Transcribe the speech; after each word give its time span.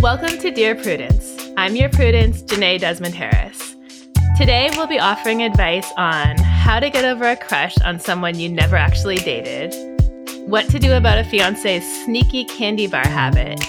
Welcome 0.00 0.38
to 0.40 0.50
Dear 0.50 0.74
Prudence. 0.74 1.34
I'm 1.56 1.74
your 1.74 1.88
Prudence, 1.88 2.42
Jenée 2.42 2.78
Desmond-Harris. 2.78 3.76
Today, 4.36 4.68
we'll 4.76 4.86
be 4.86 4.98
offering 4.98 5.42
advice 5.42 5.90
on 5.96 6.36
how 6.36 6.78
to 6.78 6.90
get 6.90 7.06
over 7.06 7.24
a 7.24 7.34
crush 7.34 7.74
on 7.80 7.98
someone 7.98 8.38
you 8.38 8.50
never 8.50 8.76
actually 8.76 9.16
dated, 9.16 9.74
what 10.46 10.68
to 10.68 10.78
do 10.78 10.92
about 10.92 11.16
a 11.16 11.24
fiance's 11.24 11.82
sneaky 12.04 12.44
candy 12.44 12.86
bar 12.86 13.08
habit, 13.08 13.64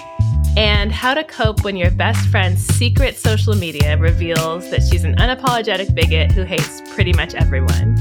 and 0.58 0.92
how 0.92 1.14
to 1.14 1.24
cope 1.24 1.64
when 1.64 1.78
your 1.78 1.92
best 1.92 2.28
friend's 2.28 2.62
secret 2.76 3.16
social 3.16 3.56
media 3.56 3.98
reveals 3.98 4.70
that 4.70 4.84
she's 4.84 5.06
an 5.06 5.16
unapologetic 5.16 5.96
bigot 5.96 6.34
who 6.34 6.44
hates 6.44 6.82
pretty 6.94 7.14
much 7.14 7.36
everyone. 7.36 7.96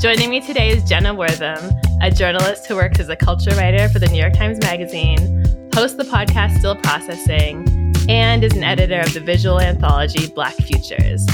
Joining 0.00 0.28
me 0.28 0.42
today 0.42 0.68
is 0.68 0.84
Jenna 0.84 1.14
Wortham, 1.14 1.70
a 2.02 2.10
journalist 2.10 2.66
who 2.66 2.76
works 2.76 3.00
as 3.00 3.08
a 3.08 3.16
culture 3.16 3.54
writer 3.56 3.88
for 3.88 4.00
the 4.00 4.08
New 4.08 4.20
York 4.20 4.34
Times 4.34 4.58
Magazine 4.58 5.43
hosts 5.74 5.96
the 5.96 6.04
podcast 6.04 6.56
Still 6.58 6.76
Processing, 6.76 7.66
and 8.08 8.44
is 8.44 8.52
an 8.52 8.62
editor 8.62 9.00
of 9.00 9.12
the 9.12 9.18
visual 9.18 9.60
anthology 9.60 10.28
Black 10.28 10.54
Futures. 10.54 11.26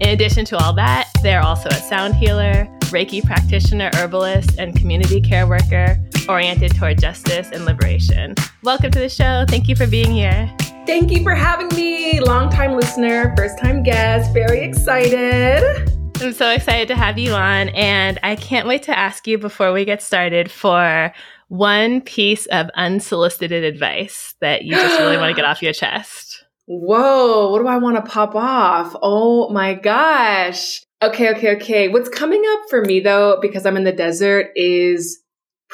In 0.00 0.08
addition 0.08 0.44
to 0.46 0.56
all 0.56 0.72
that, 0.72 1.08
they're 1.22 1.40
also 1.40 1.68
a 1.68 1.74
sound 1.76 2.16
healer, 2.16 2.66
Reiki 2.86 3.24
practitioner, 3.24 3.90
herbalist, 3.94 4.58
and 4.58 4.74
community 4.74 5.20
care 5.20 5.46
worker 5.46 5.96
oriented 6.28 6.74
toward 6.74 6.98
justice 6.98 7.50
and 7.52 7.64
liberation. 7.64 8.34
Welcome 8.64 8.90
to 8.90 8.98
the 8.98 9.08
show. 9.08 9.44
Thank 9.46 9.68
you 9.68 9.76
for 9.76 9.86
being 9.86 10.10
here. 10.10 10.52
Thank 10.86 11.12
you 11.12 11.22
for 11.22 11.36
having 11.36 11.68
me. 11.68 12.18
Long-time 12.18 12.72
listener, 12.72 13.32
first 13.36 13.60
time 13.60 13.84
guest. 13.84 14.34
Very 14.34 14.64
excited. 14.64 15.92
I'm 16.20 16.32
so 16.32 16.50
excited 16.50 16.88
to 16.88 16.96
have 16.96 17.16
you 17.16 17.32
on, 17.32 17.68
and 17.70 18.18
I 18.24 18.34
can't 18.34 18.66
wait 18.66 18.82
to 18.84 18.98
ask 18.98 19.28
you 19.28 19.38
before 19.38 19.72
we 19.72 19.84
get 19.84 20.02
started 20.02 20.50
for 20.50 21.12
one 21.54 22.00
piece 22.00 22.46
of 22.46 22.68
unsolicited 22.74 23.62
advice 23.62 24.34
that 24.40 24.64
you 24.64 24.72
just 24.72 24.98
really 24.98 25.16
want 25.16 25.30
to 25.30 25.36
get 25.40 25.44
off 25.44 25.62
your 25.62 25.72
chest? 25.72 26.44
Whoa, 26.66 27.50
what 27.50 27.60
do 27.60 27.68
I 27.68 27.76
want 27.76 27.96
to 27.96 28.10
pop 28.10 28.34
off? 28.34 28.96
Oh 29.02 29.50
my 29.50 29.74
gosh. 29.74 30.82
Okay, 31.02 31.30
okay, 31.34 31.56
okay. 31.56 31.88
What's 31.88 32.08
coming 32.08 32.42
up 32.54 32.60
for 32.70 32.80
me 32.82 33.00
though, 33.00 33.38
because 33.40 33.66
I'm 33.66 33.76
in 33.76 33.84
the 33.84 33.92
desert, 33.92 34.48
is 34.56 35.22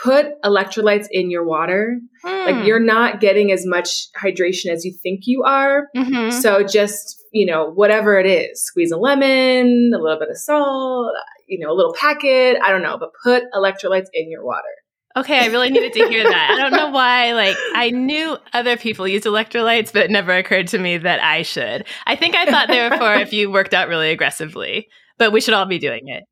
put 0.02 0.40
electrolytes 0.42 1.06
in 1.10 1.30
your 1.30 1.46
water. 1.46 1.98
Like 2.24 2.56
hmm. 2.56 2.62
you're 2.64 2.80
not 2.80 3.20
getting 3.20 3.50
as 3.52 3.64
much 3.64 4.08
hydration 4.20 4.66
as 4.66 4.84
you 4.84 4.92
think 5.02 5.20
you 5.24 5.44
are. 5.44 5.88
Mm-hmm. 5.96 6.38
So 6.38 6.62
just, 6.62 7.22
you 7.32 7.46
know, 7.46 7.70
whatever 7.70 8.18
it 8.18 8.26
is, 8.26 8.62
squeeze 8.62 8.90
a 8.90 8.98
lemon, 8.98 9.92
a 9.94 9.98
little 9.98 10.18
bit 10.18 10.28
of 10.30 10.36
salt, 10.36 11.12
you 11.48 11.58
know, 11.58 11.72
a 11.72 11.76
little 11.76 11.94
packet, 11.94 12.58
I 12.62 12.70
don't 12.70 12.82
know, 12.82 12.98
but 12.98 13.10
put 13.22 13.44
electrolytes 13.54 14.08
in 14.12 14.30
your 14.30 14.44
water. 14.44 14.62
Okay, 15.16 15.40
I 15.40 15.46
really 15.46 15.70
needed 15.70 15.92
to 15.94 16.08
hear 16.08 16.22
that. 16.22 16.50
I 16.52 16.56
don't 16.56 16.70
know 16.70 16.90
why. 16.90 17.32
Like, 17.32 17.56
I 17.74 17.90
knew 17.90 18.36
other 18.52 18.76
people 18.76 19.08
used 19.08 19.24
electrolytes, 19.24 19.92
but 19.92 20.04
it 20.04 20.10
never 20.10 20.32
occurred 20.32 20.68
to 20.68 20.78
me 20.78 20.98
that 20.98 21.20
I 21.22 21.42
should. 21.42 21.84
I 22.06 22.14
think 22.14 22.36
I 22.36 22.46
thought 22.46 22.68
they 22.68 22.88
were 22.88 22.96
for 22.96 23.14
if 23.14 23.32
you 23.32 23.50
worked 23.50 23.74
out 23.74 23.88
really 23.88 24.10
aggressively, 24.10 24.88
but 25.18 25.32
we 25.32 25.40
should 25.40 25.54
all 25.54 25.66
be 25.66 25.78
doing 25.78 26.06
it. 26.06 26.22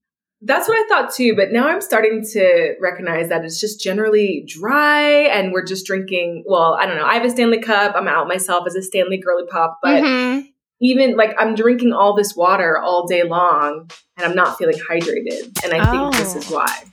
That's 0.42 0.68
what 0.68 0.78
I 0.78 0.86
thought 0.88 1.12
too. 1.12 1.34
But 1.34 1.50
now 1.50 1.66
I'm 1.66 1.80
starting 1.80 2.24
to 2.32 2.74
recognize 2.80 3.28
that 3.30 3.44
it's 3.44 3.58
just 3.60 3.80
generally 3.80 4.44
dry 4.46 5.02
and 5.02 5.52
we're 5.52 5.64
just 5.64 5.84
drinking. 5.84 6.44
Well, 6.46 6.78
I 6.80 6.86
don't 6.86 6.96
know. 6.96 7.04
I 7.04 7.14
have 7.14 7.24
a 7.24 7.30
Stanley 7.30 7.60
Cup. 7.60 7.96
I'm 7.96 8.06
out 8.06 8.28
myself 8.28 8.64
as 8.68 8.76
a 8.76 8.82
Stanley 8.82 9.18
Girly 9.18 9.46
Pop, 9.48 9.78
but. 9.82 10.02
Mm-hmm. 10.02 10.46
Even 10.80 11.16
like 11.16 11.34
I'm 11.40 11.56
drinking 11.56 11.92
all 11.92 12.14
this 12.14 12.36
water 12.36 12.78
all 12.78 13.04
day 13.04 13.24
long 13.24 13.90
and 14.16 14.24
I'm 14.24 14.36
not 14.36 14.58
feeling 14.58 14.76
hydrated. 14.88 15.64
And 15.64 15.72
I 15.72 15.80
oh. 15.80 16.12
think 16.12 16.22
this 16.22 16.36
is 16.36 16.48
why. 16.52 16.84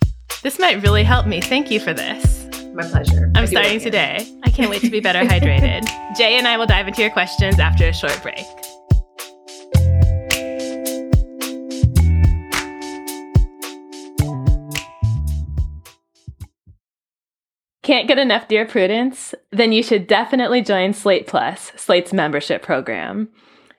This 0.46 0.60
might 0.60 0.84
really 0.84 1.04
help 1.04 1.26
me. 1.26 1.42
Thank 1.42 1.72
you 1.72 1.80
for 1.80 1.92
this. 1.92 2.48
My 2.76 2.84
pleasure. 2.84 3.32
I'm 3.34 3.48
starting 3.48 3.80
today. 3.80 4.32
I 4.44 4.52
can't 4.52 4.70
wait 4.70 4.82
to 4.82 4.92
be 4.92 5.00
better 5.00 5.22
hydrated. 5.22 5.88
Jay 6.16 6.38
and 6.38 6.48
I 6.48 6.56
will 6.56 6.68
dive 6.68 6.88
into 6.88 7.02
your 7.02 7.10
questions 7.10 7.58
after 7.58 7.88
a 7.88 7.92
short 7.92 8.22
break. 8.22 8.46
Can't 17.82 18.08
get 18.08 18.20
enough 18.20 18.48
Dear 18.48 18.68
Prudence? 18.68 19.34
Then 19.50 19.72
you 19.72 19.82
should 19.82 20.06
definitely 20.06 20.62
join 20.62 20.94
Slate 20.94 21.26
Plus, 21.26 21.72
Slate's 21.76 22.14
membership 22.14 22.62
program. 22.62 23.30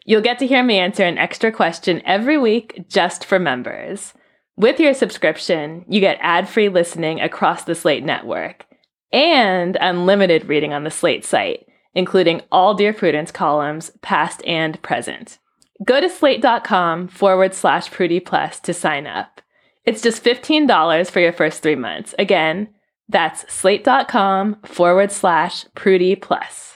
You'll 0.05 0.21
get 0.21 0.41
to 0.41 0.49
hear 0.49 0.65
me 0.65 0.81
answer 0.81 1.05
an 1.05 1.17
extra 1.17 1.53
question 1.53 2.03
every 2.05 2.37
week 2.37 2.87
just 2.89 3.25
for 3.25 3.39
members. 3.39 4.15
With 4.57 4.81
your 4.81 4.95
subscription, 4.95 5.85
you 5.87 6.01
get 6.01 6.19
ad 6.23 6.49
free 6.49 6.71
listening 6.71 7.21
across 7.21 7.65
the 7.65 7.75
Slate 7.75 8.05
network 8.05 8.65
and 9.13 9.77
unlimited 9.79 10.49
reading 10.49 10.73
on 10.73 10.85
the 10.85 10.91
Slate 10.91 11.27
site, 11.27 11.67
including 11.95 12.41
all 12.51 12.73
Dear 12.73 12.95
Prudence 12.95 13.31
columns, 13.31 13.91
past 14.01 14.43
and 14.47 14.81
present. 14.81 15.39
Go 15.85 16.01
to 16.01 16.09
slate.com 16.09 17.09
forward 17.09 17.55
slash 17.55 17.91
Prudie 17.91 18.25
Plus 18.25 18.59
to 18.61 18.73
sign 18.73 19.07
up. 19.07 19.43
It's 19.85 20.01
just 20.01 20.25
$15 20.25 21.11
for 21.11 21.21
your 21.21 21.33
first 21.33 21.63
three 21.63 21.77
months. 21.77 22.15
Again, 22.19 22.69
that's 23.11 23.53
slate.com 23.53 24.63
forward 24.65 25.13
slash 25.13 25.67
Prudie 25.77 26.21
Plus. 26.21 26.76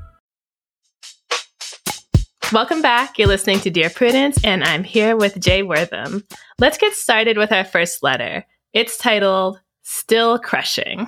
Welcome 2.53 2.81
back. 2.81 3.17
You're 3.17 3.29
listening 3.29 3.61
to 3.61 3.69
Dear 3.69 3.89
Prudence, 3.89 4.43
and 4.43 4.61
I'm 4.61 4.83
here 4.83 5.15
with 5.15 5.39
Jay 5.39 5.63
Wortham. 5.63 6.25
Let's 6.59 6.77
get 6.77 6.91
started 6.91 7.37
with 7.37 7.53
our 7.53 7.63
first 7.63 8.03
letter. 8.03 8.45
It's 8.73 8.97
titled 8.97 9.61
Still 9.83 10.37
Crushing. 10.37 11.07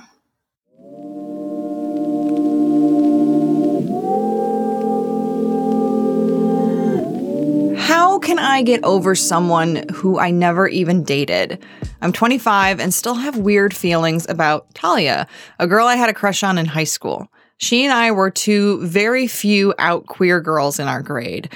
How 7.76 8.18
can 8.20 8.38
I 8.38 8.62
get 8.62 8.82
over 8.82 9.14
someone 9.14 9.84
who 9.92 10.18
I 10.18 10.30
never 10.30 10.66
even 10.66 11.04
dated? 11.04 11.62
I'm 12.00 12.12
25 12.12 12.80
and 12.80 12.94
still 12.94 13.16
have 13.16 13.36
weird 13.36 13.76
feelings 13.76 14.26
about 14.30 14.74
Talia, 14.74 15.26
a 15.58 15.66
girl 15.66 15.86
I 15.86 15.96
had 15.96 16.08
a 16.08 16.14
crush 16.14 16.42
on 16.42 16.56
in 16.56 16.64
high 16.64 16.84
school. 16.84 17.28
She 17.58 17.84
and 17.84 17.92
I 17.92 18.10
were 18.10 18.30
two 18.30 18.84
very 18.84 19.26
few 19.26 19.74
out 19.78 20.06
queer 20.06 20.40
girls 20.40 20.78
in 20.78 20.88
our 20.88 21.02
grade. 21.02 21.50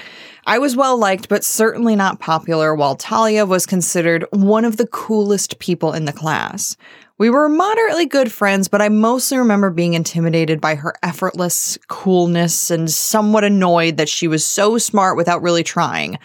I 0.47 0.57
was 0.57 0.75
well 0.75 0.97
liked, 0.97 1.29
but 1.29 1.43
certainly 1.43 1.95
not 1.95 2.19
popular, 2.19 2.73
while 2.73 2.95
Talia 2.95 3.45
was 3.45 3.65
considered 3.65 4.25
one 4.31 4.65
of 4.65 4.77
the 4.77 4.87
coolest 4.87 5.59
people 5.59 5.93
in 5.93 6.05
the 6.05 6.13
class. 6.13 6.75
We 7.19 7.29
were 7.29 7.49
moderately 7.49 8.05
good 8.05 8.31
friends, 8.31 8.69
but 8.69 8.81
I 8.81 8.87
mostly 8.87 9.37
remember 9.37 9.69
being 9.69 9.93
intimidated 9.93 10.61
by 10.61 10.75
her 10.75 10.95
effortless 11.03 11.77
coolness 11.89 12.71
and 12.71 12.89
somewhat 12.89 13.43
annoyed 13.43 13.97
that 13.97 14.07
she 14.07 14.29
was 14.29 14.45
so 14.45 14.77
smart 14.77 15.17
without 15.17 15.41
really 15.41 15.63
trying. 15.63 16.17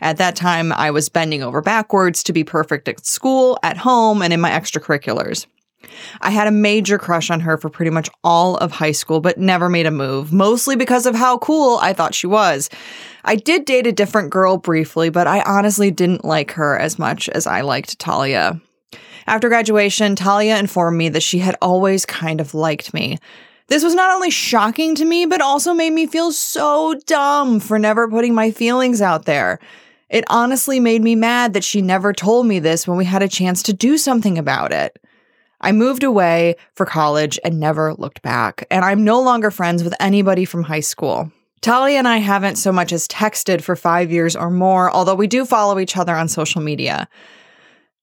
At 0.00 0.16
that 0.16 0.34
time, 0.34 0.72
I 0.72 0.90
was 0.90 1.08
bending 1.08 1.44
over 1.44 1.62
backwards 1.62 2.24
to 2.24 2.32
be 2.32 2.42
perfect 2.42 2.88
at 2.88 3.06
school, 3.06 3.60
at 3.62 3.76
home, 3.76 4.22
and 4.22 4.32
in 4.32 4.40
my 4.40 4.50
extracurriculars. 4.50 5.46
I 6.20 6.30
had 6.30 6.46
a 6.46 6.52
major 6.52 6.98
crush 6.98 7.30
on 7.30 7.40
her 7.40 7.56
for 7.56 7.68
pretty 7.68 7.90
much 7.90 8.08
all 8.24 8.56
of 8.58 8.72
high 8.72 8.92
school, 8.92 9.20
but 9.20 9.38
never 9.38 9.68
made 9.68 9.86
a 9.86 9.90
move, 9.90 10.32
mostly 10.32 10.76
because 10.76 11.06
of 11.06 11.14
how 11.14 11.38
cool 11.38 11.78
I 11.80 11.92
thought 11.92 12.14
she 12.14 12.26
was. 12.26 12.70
I 13.24 13.36
did 13.36 13.64
date 13.64 13.86
a 13.86 13.92
different 13.92 14.30
girl 14.30 14.56
briefly, 14.56 15.10
but 15.10 15.26
I 15.26 15.42
honestly 15.42 15.90
didn't 15.90 16.24
like 16.24 16.52
her 16.52 16.78
as 16.78 16.98
much 16.98 17.28
as 17.28 17.46
I 17.46 17.60
liked 17.60 17.98
Talia. 17.98 18.60
After 19.26 19.48
graduation, 19.48 20.16
Talia 20.16 20.58
informed 20.58 20.96
me 20.96 21.08
that 21.10 21.22
she 21.22 21.38
had 21.38 21.56
always 21.60 22.06
kind 22.06 22.40
of 22.40 22.54
liked 22.54 22.94
me. 22.94 23.18
This 23.68 23.84
was 23.84 23.94
not 23.94 24.12
only 24.12 24.30
shocking 24.30 24.96
to 24.96 25.04
me, 25.04 25.26
but 25.26 25.40
also 25.40 25.72
made 25.72 25.92
me 25.92 26.06
feel 26.06 26.32
so 26.32 26.98
dumb 27.06 27.60
for 27.60 27.78
never 27.78 28.08
putting 28.08 28.34
my 28.34 28.50
feelings 28.50 29.00
out 29.00 29.26
there. 29.26 29.60
It 30.08 30.24
honestly 30.28 30.80
made 30.80 31.02
me 31.02 31.14
mad 31.14 31.52
that 31.52 31.62
she 31.62 31.80
never 31.80 32.12
told 32.12 32.46
me 32.46 32.58
this 32.58 32.88
when 32.88 32.98
we 32.98 33.04
had 33.04 33.22
a 33.22 33.28
chance 33.28 33.62
to 33.62 33.72
do 33.72 33.96
something 33.96 34.38
about 34.38 34.72
it. 34.72 34.98
I 35.60 35.72
moved 35.72 36.02
away 36.02 36.56
for 36.74 36.86
college 36.86 37.38
and 37.44 37.60
never 37.60 37.94
looked 37.94 38.22
back, 38.22 38.66
and 38.70 38.84
I'm 38.84 39.04
no 39.04 39.20
longer 39.20 39.50
friends 39.50 39.84
with 39.84 39.94
anybody 40.00 40.44
from 40.44 40.64
high 40.64 40.80
school. 40.80 41.30
Talia 41.60 41.98
and 41.98 42.08
I 42.08 42.18
haven't 42.18 42.56
so 42.56 42.72
much 42.72 42.92
as 42.92 43.06
texted 43.06 43.60
for 43.62 43.76
five 43.76 44.10
years 44.10 44.34
or 44.34 44.50
more, 44.50 44.90
although 44.90 45.14
we 45.14 45.26
do 45.26 45.44
follow 45.44 45.78
each 45.78 45.96
other 45.96 46.14
on 46.14 46.28
social 46.28 46.62
media. 46.62 47.06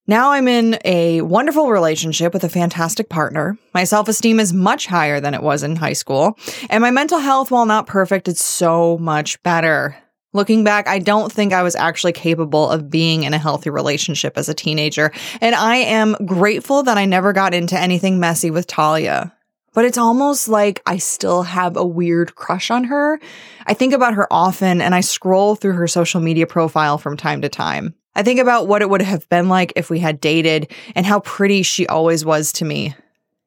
Now 0.09 0.31
I'm 0.31 0.47
in 0.47 0.77
a 0.85 1.21
wonderful 1.21 1.69
relationship 1.69 2.33
with 2.33 2.43
a 2.43 2.49
fantastic 2.49 3.09
partner. 3.09 3.57
My 3.73 3.83
self 3.83 4.07
esteem 4.07 4.39
is 4.39 4.53
much 4.53 4.85
higher 4.85 5.19
than 5.19 5.33
it 5.33 5.43
was 5.43 5.63
in 5.63 5.75
high 5.75 5.93
school, 5.93 6.37
and 6.69 6.81
my 6.81 6.91
mental 6.91 7.19
health, 7.19 7.51
while 7.51 7.65
not 7.65 7.87
perfect, 7.87 8.27
is 8.27 8.39
so 8.39 8.97
much 8.99 9.41
better. 9.43 9.97
Looking 10.33 10.63
back, 10.63 10.87
I 10.87 10.99
don't 10.99 11.31
think 11.31 11.53
I 11.53 11.63
was 11.63 11.75
actually 11.75 12.13
capable 12.13 12.69
of 12.69 12.89
being 12.89 13.23
in 13.23 13.33
a 13.33 13.39
healthy 13.39 13.69
relationship 13.69 14.37
as 14.37 14.49
a 14.49 14.53
teenager, 14.53 15.11
and 15.39 15.55
I 15.55 15.77
am 15.77 16.17
grateful 16.25 16.83
that 16.83 16.97
I 16.97 17.05
never 17.05 17.31
got 17.31 17.53
into 17.53 17.79
anything 17.79 18.19
messy 18.19 18.51
with 18.51 18.67
Talia. 18.67 19.33
But 19.73 19.85
it's 19.85 19.97
almost 19.97 20.47
like 20.47 20.81
I 20.85 20.97
still 20.97 21.43
have 21.43 21.77
a 21.77 21.85
weird 21.85 22.35
crush 22.35 22.71
on 22.71 22.85
her. 22.85 23.19
I 23.67 23.73
think 23.73 23.93
about 23.93 24.15
her 24.15 24.27
often 24.31 24.81
and 24.81 24.95
I 24.95 25.01
scroll 25.01 25.55
through 25.55 25.73
her 25.73 25.87
social 25.87 26.19
media 26.19 26.47
profile 26.47 26.97
from 26.97 27.15
time 27.15 27.41
to 27.43 27.49
time. 27.49 27.93
I 28.15 28.23
think 28.23 28.39
about 28.39 28.67
what 28.67 28.81
it 28.81 28.89
would 28.89 29.03
have 29.03 29.29
been 29.29 29.49
like 29.49 29.73
if 29.75 29.91
we 29.91 29.99
had 29.99 30.19
dated 30.19 30.71
and 30.95 31.05
how 31.05 31.19
pretty 31.19 31.61
she 31.61 31.85
always 31.85 32.25
was 32.25 32.51
to 32.53 32.65
me. 32.65 32.95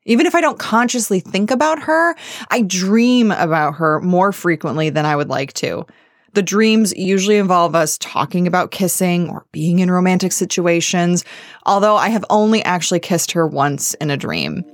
Even 0.07 0.25
if 0.25 0.37
I 0.37 0.41
don't 0.41 0.59
consciously 0.59 1.19
think 1.19 1.51
about 1.51 1.83
her, 1.83 2.15
I 2.49 2.63
dream 2.63 3.33
about 3.33 3.75
her 3.75 4.01
more 4.01 4.31
frequently 4.31 4.89
than 4.89 5.05
I 5.05 5.17
would 5.17 5.29
like 5.29 5.53
to. 5.55 5.85
The 6.33 6.43
dreams 6.43 6.93
usually 6.97 7.39
involve 7.39 7.75
us 7.75 7.99
talking 7.99 8.47
about 8.47 8.71
kissing 8.71 9.29
or 9.29 9.47
being 9.51 9.81
in 9.81 9.91
romantic 9.91 10.31
situations, 10.31 11.25
although 11.67 11.97
I 11.97 12.09
have 12.11 12.25
only 12.31 12.63
actually 12.63 13.01
kissed 13.01 13.33
her 13.33 13.49
once 13.49 13.95
in 13.95 14.11
a 14.11 14.17
dream. 14.17 14.65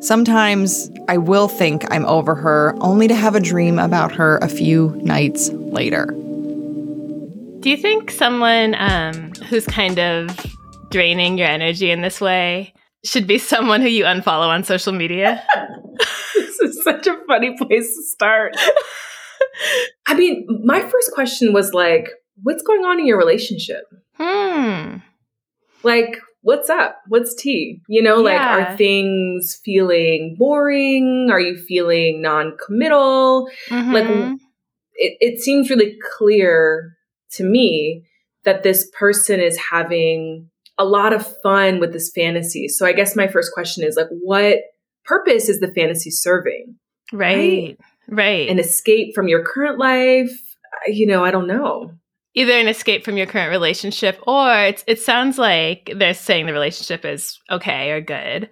Sometimes 0.00 0.90
I 1.08 1.16
will 1.16 1.48
think 1.48 1.90
I'm 1.90 2.04
over 2.04 2.34
her, 2.34 2.74
only 2.80 3.08
to 3.08 3.14
have 3.14 3.34
a 3.34 3.40
dream 3.40 3.78
about 3.78 4.12
her 4.12 4.38
a 4.38 4.48
few 4.48 4.90
nights 5.02 5.48
later. 5.50 6.06
Do 7.60 7.70
you 7.70 7.76
think 7.76 8.10
someone 8.10 8.74
um, 8.78 9.32
who's 9.48 9.66
kind 9.66 9.98
of 9.98 10.28
draining 10.90 11.38
your 11.38 11.48
energy 11.48 11.90
in 11.90 12.02
this 12.02 12.20
way 12.20 12.74
should 13.04 13.26
be 13.26 13.38
someone 13.38 13.80
who 13.80 13.88
you 13.88 14.04
unfollow 14.04 14.48
on 14.48 14.64
social 14.64 14.92
media? 14.92 15.42
this 16.34 16.60
is 16.60 16.84
such 16.84 17.06
a 17.06 17.16
funny 17.26 17.56
place 17.56 17.94
to 17.96 18.02
start. 18.02 18.54
I 20.10 20.14
mean, 20.14 20.46
my 20.64 20.80
first 20.80 21.12
question 21.12 21.52
was 21.52 21.72
like, 21.72 22.10
what's 22.42 22.62
going 22.62 22.84
on 22.84 22.98
in 22.98 23.06
your 23.06 23.18
relationship? 23.18 23.84
Hmm. 24.14 24.96
Like, 25.82 26.18
what's 26.42 26.68
up? 26.68 26.96
What's 27.08 27.34
tea? 27.34 27.80
You 27.88 28.02
know, 28.02 28.16
like, 28.16 28.40
are 28.40 28.76
things 28.76 29.60
feeling 29.64 30.36
boring? 30.38 31.28
Are 31.30 31.40
you 31.40 31.56
feeling 31.56 32.20
non 32.20 32.56
committal? 32.64 33.48
Like, 33.70 34.04
Mhm. 34.04 34.34
it, 34.94 35.16
it 35.20 35.40
seems 35.40 35.70
really 35.70 35.96
clear 36.18 36.96
to 37.32 37.44
me 37.44 38.04
that 38.44 38.62
this 38.62 38.90
person 38.98 39.38
is 39.40 39.56
having 39.70 40.50
a 40.76 40.84
lot 40.84 41.12
of 41.12 41.26
fun 41.42 41.78
with 41.78 41.92
this 41.92 42.10
fantasy. 42.14 42.66
So 42.68 42.84
I 42.86 42.92
guess 42.92 43.14
my 43.14 43.28
first 43.28 43.52
question 43.52 43.84
is 43.84 43.96
like, 43.96 44.08
what 44.22 44.58
purpose 45.04 45.48
is 45.48 45.60
the 45.60 45.72
fantasy 45.72 46.10
serving? 46.10 46.76
right, 47.12 47.36
right. 47.36 47.80
An 48.48 48.58
escape 48.58 49.14
from 49.14 49.28
your 49.28 49.44
current 49.44 49.78
life? 49.78 50.30
You 50.86 51.06
know, 51.06 51.24
I 51.24 51.30
don't 51.30 51.46
know. 51.46 51.92
Either 52.34 52.52
an 52.52 52.68
escape 52.68 53.04
from 53.04 53.16
your 53.16 53.26
current 53.26 53.50
relationship, 53.50 54.18
or 54.26 54.52
it's, 54.64 54.84
it 54.86 55.00
sounds 55.00 55.36
like 55.36 55.92
they're 55.96 56.14
saying 56.14 56.46
the 56.46 56.52
relationship 56.52 57.04
is 57.04 57.38
okay 57.50 57.90
or 57.90 58.00
good. 58.00 58.48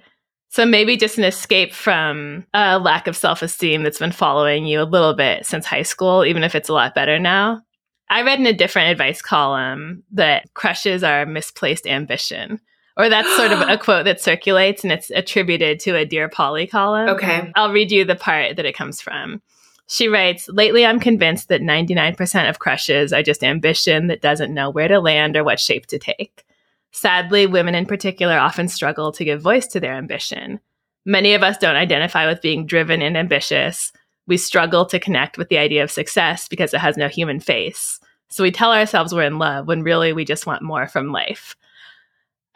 So 0.51 0.65
maybe 0.65 0.97
just 0.97 1.19
an 1.19 1.25
escape 1.25 1.73
from 1.73 2.47
a 2.55 2.79
lack 2.79 3.07
of 3.07 3.17
self 3.17 3.43
esteem 3.43 3.83
that's 3.83 3.99
been 3.99 4.13
following 4.13 4.67
you 4.67 4.81
a 4.81 4.85
little 4.85 5.15
bit 5.15 5.47
since 5.47 5.67
high 5.67 5.83
school, 5.83 6.25
even 6.25 6.43
if 6.43 6.55
it's 6.55 6.69
a 6.69 6.73
lot 6.73 6.95
better 6.95 7.19
now. 7.19 7.63
I 8.11 8.23
read 8.23 8.39
in 8.41 8.47
a 8.47 8.55
different 8.55 8.91
advice 8.91 9.21
column 9.21 10.03
that 10.13 10.53
crushes 10.55 11.05
are 11.05 11.27
misplaced 11.27 11.87
ambition, 11.87 12.59
or 12.99 13.09
that's 13.09 13.35
sort 13.37 13.53
of 13.53 13.61
a 13.61 13.79
quote 13.83 14.05
that 14.05 14.21
circulates 14.21 14.83
and 14.83 14.93
it's 14.93 15.11
attributed 15.11 15.81
to 15.81 15.97
a 15.97 16.05
Dear 16.05 16.29
Polly 16.29 16.67
column. 16.67 17.09
Okay. 17.11 17.51
I'll 17.55 17.73
read 17.73 17.93
you 17.93 18.05
the 18.05 18.17
part 18.17 18.57
that 18.57 18.67
it 18.67 18.77
comes 18.77 19.01
from. 19.01 19.41
She 19.87 20.09
writes, 20.09 20.49
Lately, 20.49 20.85
I'm 20.85 21.01
convinced 21.01 21.49
that 21.49 21.63
99% 21.63 22.49
of 22.49 22.59
crushes 22.59 23.13
are 23.13 23.23
just 23.23 23.43
ambition 23.43 24.09
that 24.09 24.21
doesn't 24.21 24.53
know 24.53 24.69
where 24.69 24.89
to 24.89 25.01
land 25.01 25.37
or 25.37 25.45
what 25.45 25.61
shape 25.61 25.87
to 25.87 25.99
take. 25.99 26.45
Sadly, 26.91 27.47
women 27.47 27.75
in 27.75 27.87
particular 27.87 28.37
often 28.37 28.69
struggle 28.69 29.13
to 29.13 29.25
give 29.25 29.41
voice 29.41 29.67
to 29.69 29.81
their 29.81 29.95
ambition. 29.95 30.61
Many 31.07 31.33
of 31.35 31.43
us 31.43 31.57
don't 31.57 31.77
identify 31.77 32.27
with 32.27 32.43
being 32.43 32.67
driven 32.67 33.01
and 33.01 33.17
ambitious. 33.17 33.93
We 34.27 34.37
struggle 34.37 34.85
to 34.87 34.99
connect 34.99 35.39
with 35.39 35.49
the 35.49 35.59
idea 35.59 35.83
of 35.83 35.91
success 35.91 36.49
because 36.49 36.75
it 36.75 36.81
has 36.81 36.97
no 36.99 37.09
human 37.09 37.41
face. 37.41 37.99
So 38.29 38.43
we 38.43 38.51
tell 38.51 38.73
ourselves 38.73 39.15
we're 39.15 39.23
in 39.23 39.39
love 39.39 39.67
when 39.67 39.83
really 39.83 40.13
we 40.13 40.27
just 40.27 40.47
want 40.47 40.61
more 40.61 40.87
from 40.87 41.13
life. 41.13 41.57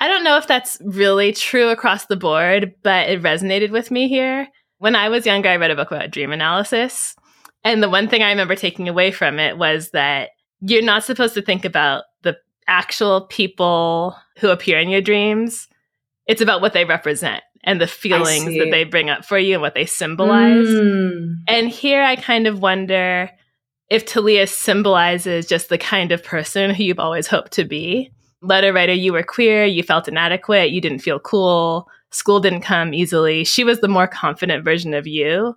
I 0.03 0.09
don't 0.09 0.25
know 0.25 0.37
if 0.37 0.49
that's 0.49 0.79
really 0.81 1.33
true 1.33 1.69
across 1.69 2.07
the 2.07 2.17
board, 2.17 2.75
but 2.83 3.09
it 3.09 3.23
resonated 3.23 3.71
with 3.71 3.93
me 3.93 4.09
here. 4.09 4.49
When 4.79 4.97
I 4.97 5.09
was 5.09 5.27
younger, 5.27 5.49
I 5.49 5.55
read 5.55 5.71
a 5.71 5.77
book 5.77 5.93
about 5.93 6.11
dream 6.11 6.33
analysis. 6.33 7.15
And 7.63 7.81
the 7.81 7.89
one 7.89 8.09
thing 8.09 8.21
I 8.21 8.31
remember 8.31 8.57
taking 8.57 8.89
away 8.89 9.13
from 9.13 9.39
it 9.39 9.59
was 9.59 9.91
that 9.91 10.31
you're 10.61 10.83
not 10.83 11.05
supposed 11.05 11.35
to 11.35 11.43
think 11.43 11.65
about 11.65 12.03
the 12.23 12.37
actual 12.67 13.29
people 13.29 14.17
who 14.39 14.49
appear 14.49 14.81
in 14.81 14.89
your 14.89 15.03
dreams. 15.03 15.69
It's 16.27 16.43
about 16.43 16.61
what 16.61 16.73
they 16.73 16.85
represent 16.85 17.45
and 17.63 17.81
the 17.81 17.87
feelings 17.87 18.59
that 18.59 18.71
they 18.73 18.83
bring 18.83 19.09
up 19.09 19.25
for 19.25 19.39
you 19.39 19.55
and 19.55 19.63
what 19.63 19.75
they 19.75 19.87
symbolize. 19.87 20.67
Mm. 20.67 21.35
And 21.47 21.69
here 21.69 22.03
I 22.03 22.17
kind 22.17 22.49
of 22.49 22.61
wonder 22.61 23.31
if 23.89 24.05
Talia 24.05 24.49
symbolizes 24.49 25.47
just 25.47 25.69
the 25.69 25.79
kind 25.79 26.11
of 26.11 26.25
person 26.25 26.75
who 26.75 26.83
you've 26.83 26.99
always 26.99 27.29
hoped 27.29 27.53
to 27.53 27.65
be. 27.65 28.11
Letter 28.43 28.73
writer, 28.73 28.93
you 28.93 29.13
were 29.13 29.23
queer, 29.23 29.65
you 29.65 29.83
felt 29.83 30.09
inadequate, 30.09 30.71
you 30.71 30.81
didn't 30.81 30.99
feel 30.99 31.19
cool, 31.19 31.89
school 32.11 32.41
didn't 32.41 32.63
come 32.63 32.93
easily. 32.93 33.45
She 33.45 33.65
was 33.65 33.81
the 33.81 33.89
more 33.89 34.07
confident 34.07 34.65
version 34.65 34.95
of 34.95 35.07
you. 35.07 35.57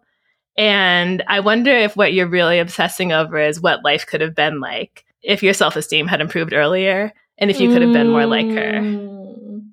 And 0.57 1.23
I 1.27 1.41
wonder 1.41 1.71
if 1.71 1.97
what 1.97 2.13
you're 2.13 2.27
really 2.27 2.59
obsessing 2.59 3.11
over 3.11 3.37
is 3.37 3.59
what 3.59 3.83
life 3.83 4.05
could 4.05 4.21
have 4.21 4.35
been 4.35 4.59
like 4.59 5.03
if 5.21 5.43
your 5.43 5.53
self 5.53 5.75
esteem 5.75 6.07
had 6.07 6.21
improved 6.21 6.53
earlier 6.53 7.11
and 7.37 7.49
if 7.49 7.59
you 7.59 7.69
could 7.69 7.81
have 7.81 7.91
been 7.91 8.09
more 8.09 8.25
like 8.25 8.47
her. 8.47 8.79
Mm. 8.79 9.69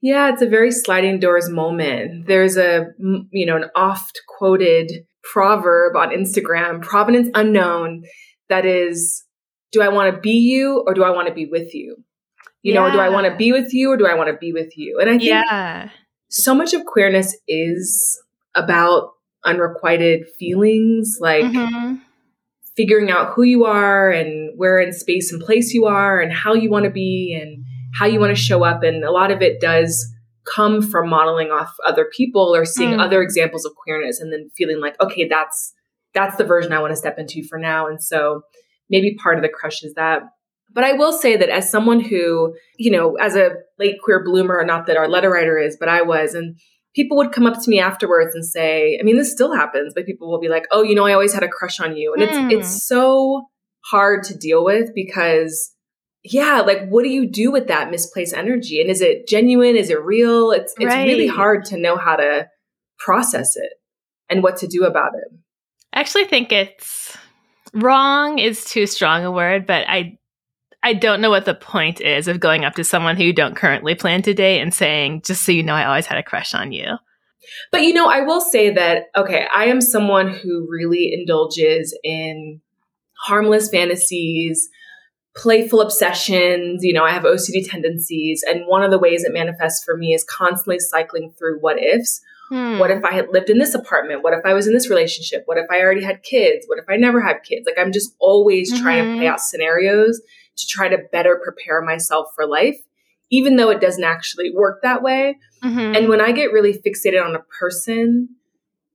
Yeah, 0.00 0.32
it's 0.32 0.42
a 0.42 0.48
very 0.48 0.70
sliding 0.70 1.20
doors 1.20 1.48
moment. 1.48 2.26
There's 2.26 2.56
a, 2.56 2.86
you 3.30 3.46
know, 3.46 3.56
an 3.56 3.66
oft 3.74 4.20
quoted 4.28 4.90
proverb 5.22 5.96
on 5.96 6.10
Instagram, 6.10 6.82
provenance 6.82 7.28
unknown, 7.34 8.04
that 8.48 8.64
is, 8.64 9.24
do 9.72 9.82
I 9.82 9.88
want 9.88 10.14
to 10.14 10.20
be 10.20 10.38
you 10.38 10.82
or 10.86 10.94
do 10.94 11.02
I 11.02 11.10
want 11.10 11.28
to 11.28 11.34
be 11.34 11.46
with 11.46 11.74
you? 11.74 11.96
You 12.68 12.74
know, 12.74 12.84
or 12.84 12.90
do 12.92 12.98
I 13.00 13.08
want 13.08 13.26
to 13.26 13.34
be 13.36 13.52
with 13.52 13.72
you 13.72 13.90
or 13.92 13.96
do 13.96 14.06
I 14.06 14.14
want 14.14 14.28
to 14.30 14.36
be 14.36 14.52
with 14.52 14.76
you? 14.76 14.98
And 15.00 15.08
I 15.08 15.12
think 15.18 15.22
Yeah. 15.30 15.88
so 16.28 16.54
much 16.54 16.74
of 16.74 16.84
queerness 16.84 17.36
is 17.48 18.20
about 18.54 19.10
unrequited 19.44 20.26
feelings, 20.38 21.18
like 21.20 21.44
Mhm. 21.44 22.00
figuring 22.76 23.10
out 23.10 23.32
who 23.34 23.42
you 23.42 23.64
are 23.64 24.10
and 24.10 24.52
where 24.56 24.78
in 24.78 24.92
space 24.92 25.32
and 25.32 25.42
place 25.42 25.72
you 25.74 25.86
are 25.86 26.20
and 26.20 26.32
how 26.32 26.54
you 26.54 26.70
want 26.70 26.84
to 26.84 26.90
be 26.90 27.36
and 27.40 27.64
how 27.98 28.06
you 28.06 28.20
want 28.20 28.34
to 28.36 28.40
show 28.40 28.62
up. 28.64 28.82
And 28.82 29.04
a 29.04 29.10
lot 29.10 29.30
of 29.30 29.42
it 29.42 29.60
does 29.60 30.06
come 30.44 30.80
from 30.82 31.08
modeling 31.08 31.50
off 31.50 31.74
other 31.86 32.04
people 32.16 32.54
or 32.54 32.64
seeing 32.64 32.92
Mm. 32.94 33.00
other 33.04 33.22
examples 33.22 33.64
of 33.66 33.74
queerness 33.74 34.20
and 34.20 34.32
then 34.32 34.50
feeling 34.56 34.80
like, 34.80 35.00
okay, 35.00 35.26
that's 35.28 35.74
that's 36.14 36.36
the 36.36 36.44
version 36.44 36.72
I 36.72 36.80
want 36.80 36.90
to 36.92 36.96
step 36.96 37.18
into 37.18 37.42
for 37.44 37.58
now. 37.58 37.86
And 37.86 38.02
so 38.02 38.42
maybe 38.88 39.14
part 39.14 39.36
of 39.36 39.42
the 39.42 39.48
crush 39.48 39.82
is 39.84 39.92
that. 39.94 40.22
But 40.70 40.84
I 40.84 40.92
will 40.92 41.12
say 41.12 41.36
that 41.36 41.48
as 41.48 41.70
someone 41.70 42.00
who, 42.00 42.54
you 42.76 42.90
know, 42.90 43.16
as 43.16 43.36
a 43.36 43.50
late 43.78 43.96
queer 44.02 44.22
bloomer, 44.22 44.62
not 44.64 44.86
that 44.86 44.96
our 44.96 45.08
letter 45.08 45.30
writer 45.30 45.58
is, 45.58 45.76
but 45.78 45.88
I 45.88 46.02
was, 46.02 46.34
and 46.34 46.58
people 46.94 47.16
would 47.16 47.32
come 47.32 47.46
up 47.46 47.62
to 47.62 47.70
me 47.70 47.80
afterwards 47.80 48.34
and 48.34 48.44
say, 48.44 48.98
I 49.00 49.02
mean, 49.02 49.16
this 49.16 49.32
still 49.32 49.54
happens, 49.54 49.92
but 49.94 50.06
people 50.06 50.30
will 50.30 50.40
be 50.40 50.48
like, 50.48 50.64
oh, 50.70 50.82
you 50.82 50.94
know, 50.94 51.06
I 51.06 51.12
always 51.12 51.32
had 51.32 51.42
a 51.42 51.48
crush 51.48 51.80
on 51.80 51.96
you. 51.96 52.12
And 52.14 52.22
Hmm. 52.22 52.28
it's 52.28 52.38
it's 52.50 52.86
so 52.86 53.46
hard 53.86 54.24
to 54.24 54.36
deal 54.36 54.64
with 54.64 54.90
because 54.94 55.74
yeah, 56.24 56.60
like 56.60 56.88
what 56.88 57.04
do 57.04 57.08
you 57.08 57.30
do 57.30 57.50
with 57.50 57.68
that 57.68 57.90
misplaced 57.90 58.34
energy? 58.34 58.80
And 58.80 58.90
is 58.90 59.00
it 59.00 59.28
genuine? 59.28 59.76
Is 59.76 59.90
it 59.90 60.02
real? 60.02 60.50
It's 60.50 60.74
it's 60.78 60.94
really 60.94 61.26
hard 61.28 61.64
to 61.66 61.78
know 61.78 61.96
how 61.96 62.16
to 62.16 62.48
process 62.98 63.56
it 63.56 63.72
and 64.28 64.42
what 64.42 64.58
to 64.58 64.66
do 64.66 64.84
about 64.84 65.12
it. 65.14 65.38
I 65.92 66.00
actually 66.00 66.24
think 66.24 66.52
it's 66.52 67.16
wrong 67.72 68.38
is 68.38 68.64
too 68.64 68.86
strong 68.86 69.24
a 69.24 69.30
word, 69.30 69.66
but 69.66 69.86
I 69.88 70.17
I 70.82 70.94
don't 70.94 71.20
know 71.20 71.30
what 71.30 71.44
the 71.44 71.54
point 71.54 72.00
is 72.00 72.28
of 72.28 72.40
going 72.40 72.64
up 72.64 72.74
to 72.74 72.84
someone 72.84 73.16
who 73.16 73.24
you 73.24 73.32
don't 73.32 73.56
currently 73.56 73.94
plan 73.94 74.22
to 74.22 74.34
date 74.34 74.60
and 74.60 74.72
saying, 74.72 75.22
just 75.24 75.44
so 75.44 75.52
you 75.52 75.62
know, 75.62 75.74
I 75.74 75.86
always 75.86 76.06
had 76.06 76.18
a 76.18 76.22
crush 76.22 76.54
on 76.54 76.72
you. 76.72 76.96
But 77.72 77.82
you 77.82 77.92
know, 77.92 78.08
I 78.08 78.20
will 78.20 78.40
say 78.40 78.70
that 78.70 79.06
okay, 79.16 79.46
I 79.54 79.66
am 79.66 79.80
someone 79.80 80.28
who 80.28 80.68
really 80.70 81.12
indulges 81.12 81.96
in 82.04 82.60
harmless 83.16 83.70
fantasies, 83.70 84.68
playful 85.34 85.80
obsessions. 85.80 86.84
You 86.84 86.92
know, 86.92 87.04
I 87.04 87.10
have 87.10 87.22
OCD 87.22 87.68
tendencies, 87.68 88.44
and 88.46 88.66
one 88.66 88.82
of 88.82 88.90
the 88.90 88.98
ways 88.98 89.24
it 89.24 89.32
manifests 89.32 89.84
for 89.84 89.96
me 89.96 90.14
is 90.14 90.24
constantly 90.24 90.78
cycling 90.78 91.32
through 91.38 91.58
what 91.60 91.82
ifs. 91.82 92.20
Hmm. 92.50 92.78
What 92.78 92.90
if 92.90 93.04
I 93.04 93.12
had 93.12 93.28
lived 93.30 93.50
in 93.50 93.58
this 93.58 93.74
apartment? 93.74 94.22
What 94.22 94.32
if 94.32 94.40
I 94.44 94.54
was 94.54 94.66
in 94.66 94.72
this 94.72 94.88
relationship? 94.88 95.42
What 95.46 95.58
if 95.58 95.66
I 95.70 95.80
already 95.80 96.02
had 96.02 96.22
kids? 96.22 96.64
What 96.66 96.78
if 96.78 96.86
I 96.88 96.96
never 96.96 97.20
had 97.20 97.42
kids? 97.44 97.66
Like 97.66 97.78
I'm 97.78 97.92
just 97.92 98.14
always 98.18 98.78
trying 98.80 99.04
to 99.04 99.18
play 99.18 99.26
out 99.26 99.40
scenarios 99.40 100.20
to 100.58 100.66
try 100.66 100.88
to 100.88 100.98
better 101.12 101.40
prepare 101.42 101.80
myself 101.82 102.28
for 102.34 102.46
life, 102.46 102.78
even 103.30 103.56
though 103.56 103.70
it 103.70 103.80
doesn't 103.80 104.04
actually 104.04 104.50
work 104.54 104.82
that 104.82 105.02
way. 105.02 105.38
Mhm. 105.64 105.96
And 105.96 106.08
when 106.08 106.20
I 106.20 106.32
get 106.32 106.52
really 106.52 106.72
fixated 106.74 107.24
on 107.24 107.34
a 107.34 107.42
person, 107.60 108.28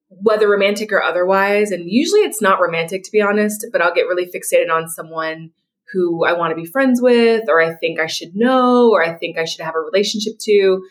whether 0.09 0.47
romantic 0.49 0.91
or 0.91 1.01
otherwise, 1.01 1.71
and 1.71 1.89
usually 1.89 2.21
it's 2.21 2.41
not 2.41 2.61
romantic 2.61 3.03
to 3.03 3.11
be 3.11 3.21
honest, 3.21 3.65
but 3.71 3.81
I'll 3.81 3.93
get 3.93 4.07
really 4.07 4.29
fixated 4.31 4.71
on 4.71 4.87
someone 4.87 5.51
who 5.91 6.23
I 6.23 6.33
want 6.33 6.51
to 6.51 6.55
be 6.55 6.65
friends 6.65 7.01
with, 7.01 7.49
or 7.49 7.61
I 7.61 7.73
think 7.75 7.99
I 7.99 8.07
should 8.07 8.35
know, 8.35 8.89
or 8.91 9.03
I 9.03 9.13
think 9.13 9.37
I 9.37 9.45
should 9.45 9.61
have 9.65 9.75
a 9.75 9.79
relationship 9.79 10.33
to. 10.41 10.83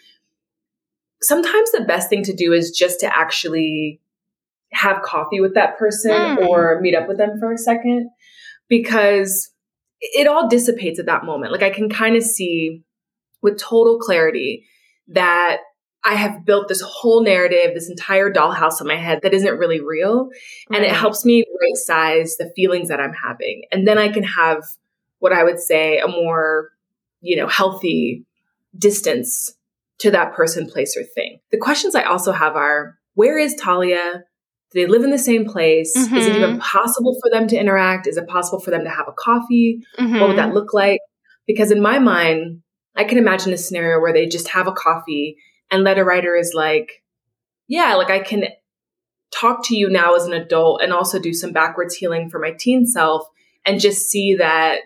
Sometimes 1.20 1.70
the 1.70 1.84
best 1.84 2.08
thing 2.08 2.24
to 2.24 2.34
do 2.34 2.52
is 2.52 2.70
just 2.70 3.00
to 3.00 3.16
actually 3.16 4.00
have 4.72 5.02
coffee 5.02 5.40
with 5.40 5.54
that 5.54 5.78
person 5.78 6.10
Mm. 6.12 6.48
or 6.48 6.80
meet 6.80 6.94
up 6.94 7.06
with 7.06 7.18
them 7.18 7.38
for 7.38 7.52
a 7.52 7.58
second 7.58 8.10
because 8.68 9.51
it 10.02 10.26
all 10.26 10.48
dissipates 10.48 10.98
at 10.98 11.06
that 11.06 11.24
moment. 11.24 11.52
Like 11.52 11.62
I 11.62 11.70
can 11.70 11.88
kind 11.88 12.16
of 12.16 12.22
see 12.22 12.82
with 13.40 13.58
total 13.58 13.98
clarity 13.98 14.66
that 15.08 15.58
I 16.04 16.14
have 16.14 16.44
built 16.44 16.66
this 16.68 16.80
whole 16.80 17.22
narrative, 17.22 17.74
this 17.74 17.88
entire 17.88 18.32
dollhouse 18.32 18.80
in 18.80 18.88
my 18.88 18.96
head 18.96 19.20
that 19.22 19.32
isn't 19.32 19.58
really 19.58 19.80
real. 19.80 20.30
And 20.72 20.84
it 20.84 20.90
helps 20.90 21.24
me 21.24 21.44
right 21.60 21.76
size 21.76 22.36
the 22.36 22.52
feelings 22.56 22.88
that 22.88 23.00
I'm 23.00 23.12
having. 23.12 23.62
And 23.70 23.86
then 23.86 23.98
I 23.98 24.08
can 24.08 24.24
have 24.24 24.64
what 25.20 25.32
I 25.32 25.44
would 25.44 25.60
say 25.60 25.98
a 25.98 26.08
more, 26.08 26.70
you 27.20 27.36
know, 27.36 27.46
healthy 27.46 28.24
distance 28.76 29.54
to 29.98 30.10
that 30.10 30.32
person, 30.34 30.68
place, 30.68 30.96
or 30.96 31.04
thing. 31.04 31.38
The 31.52 31.58
questions 31.58 31.94
I 31.94 32.02
also 32.02 32.32
have 32.32 32.56
are 32.56 32.98
where 33.14 33.38
is 33.38 33.54
Talia? 33.54 34.24
Do 34.72 34.80
they 34.80 34.86
live 34.86 35.02
in 35.04 35.10
the 35.10 35.18
same 35.18 35.44
place? 35.44 35.94
Is 35.96 36.26
it 36.26 36.36
even 36.36 36.58
possible 36.58 37.16
for 37.22 37.30
them 37.30 37.46
to 37.48 37.56
interact? 37.56 38.06
Is 38.06 38.16
it 38.16 38.26
possible 38.26 38.60
for 38.60 38.70
them 38.70 38.84
to 38.84 38.90
have 38.90 39.06
a 39.08 39.12
coffee? 39.12 39.82
What 40.20 40.28
would 40.28 40.38
that 40.38 40.54
look 40.54 40.72
like? 40.72 41.00
Because 41.46 41.70
in 41.70 41.82
my 41.82 41.98
mind, 41.98 42.62
I 42.96 43.04
can 43.04 43.18
imagine 43.18 43.52
a 43.52 43.58
scenario 43.58 44.00
where 44.00 44.12
they 44.12 44.26
just 44.26 44.48
have 44.48 44.66
a 44.66 44.72
coffee 44.72 45.36
and 45.70 45.82
letter 45.84 46.04
writer 46.04 46.34
is 46.36 46.52
like, 46.54 47.02
yeah, 47.68 47.94
like 47.94 48.10
I 48.10 48.20
can 48.20 48.44
talk 49.34 49.66
to 49.66 49.76
you 49.76 49.88
now 49.90 50.14
as 50.14 50.24
an 50.26 50.32
adult 50.34 50.82
and 50.82 50.92
also 50.92 51.18
do 51.18 51.32
some 51.32 51.52
backwards 51.52 51.94
healing 51.94 52.28
for 52.30 52.38
my 52.38 52.52
teen 52.52 52.86
self 52.86 53.26
and 53.64 53.80
just 53.80 54.08
see 54.10 54.36
that 54.36 54.80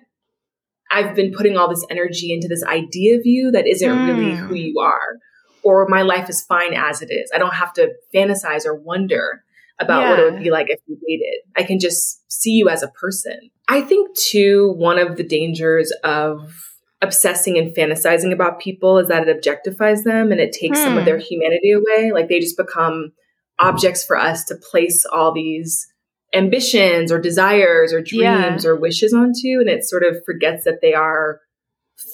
I've 0.91 1.15
been 1.17 1.33
putting 1.33 1.57
all 1.57 1.69
this 1.69 1.85
energy 1.91 2.33
into 2.33 2.47
this 2.49 2.63
idea 2.65 3.17
of 3.19 3.23
you 3.25 3.51
that 3.51 3.67
isn't 3.67 4.07
really 4.07 4.33
Mm. 4.33 4.47
who 4.47 4.55
you 4.55 4.79
are. 4.81 5.19
Or 5.65 5.89
my 5.89 6.03
life 6.03 6.29
is 6.31 6.43
fine 6.43 6.75
as 6.75 7.03
it 7.03 7.11
is. 7.11 7.29
I 7.35 7.39
don't 7.39 7.55
have 7.55 7.73
to 7.73 7.93
fantasize 8.15 8.65
or 8.67 8.75
wonder 8.77 9.43
about 9.79 10.09
what 10.09 10.19
it 10.19 10.33
would 10.33 10.43
be 10.43 10.51
like 10.51 10.67
if 10.71 10.81
we 10.89 10.97
dated. 11.07 11.41
I 11.57 11.63
can 11.63 11.79
just 11.79 12.23
see 12.33 12.51
you 12.53 12.69
as 12.69 12.83
a 12.83 12.89
person. 12.89 13.39
I 13.69 13.81
think, 13.83 14.17
too, 14.17 14.73
one 14.77 14.99
of 14.99 15.17
the 15.17 15.23
dangers 15.23 15.93
of 16.05 16.55
obsessing 17.03 17.59
and 17.59 17.77
fantasizing 17.77 18.33
about 18.33 18.59
people 18.61 18.99
is 18.99 19.09
that 19.09 19.29
it 19.29 19.37
objectifies 19.43 20.03
them 20.05 20.33
and 20.33 20.41
it 20.41 20.53
takes 20.53 20.79
some 20.79 20.95
of 20.97 21.03
Hmm. 21.03 21.05
their 21.07 21.19
humanity 21.19 21.73
away. 21.73 22.11
Like 22.13 22.29
they 22.29 22.41
just 22.41 22.57
become 22.57 23.13
objects 23.59 24.03
for 24.05 24.17
us 24.17 24.45
to 24.47 24.57
place 24.71 25.05
all 25.13 25.33
these 25.33 25.87
ambitions 26.35 27.13
or 27.13 27.19
desires 27.21 27.93
or 27.93 28.01
dreams 28.01 28.65
Yeah. 28.65 28.71
or 28.71 28.77
wishes 28.77 29.13
onto. 29.13 29.61
And 29.61 29.69
it 29.69 29.85
sort 29.85 30.05
of 30.05 30.25
forgets 30.25 30.65
that 30.65 30.81
they 30.81 30.95
are 30.95 31.41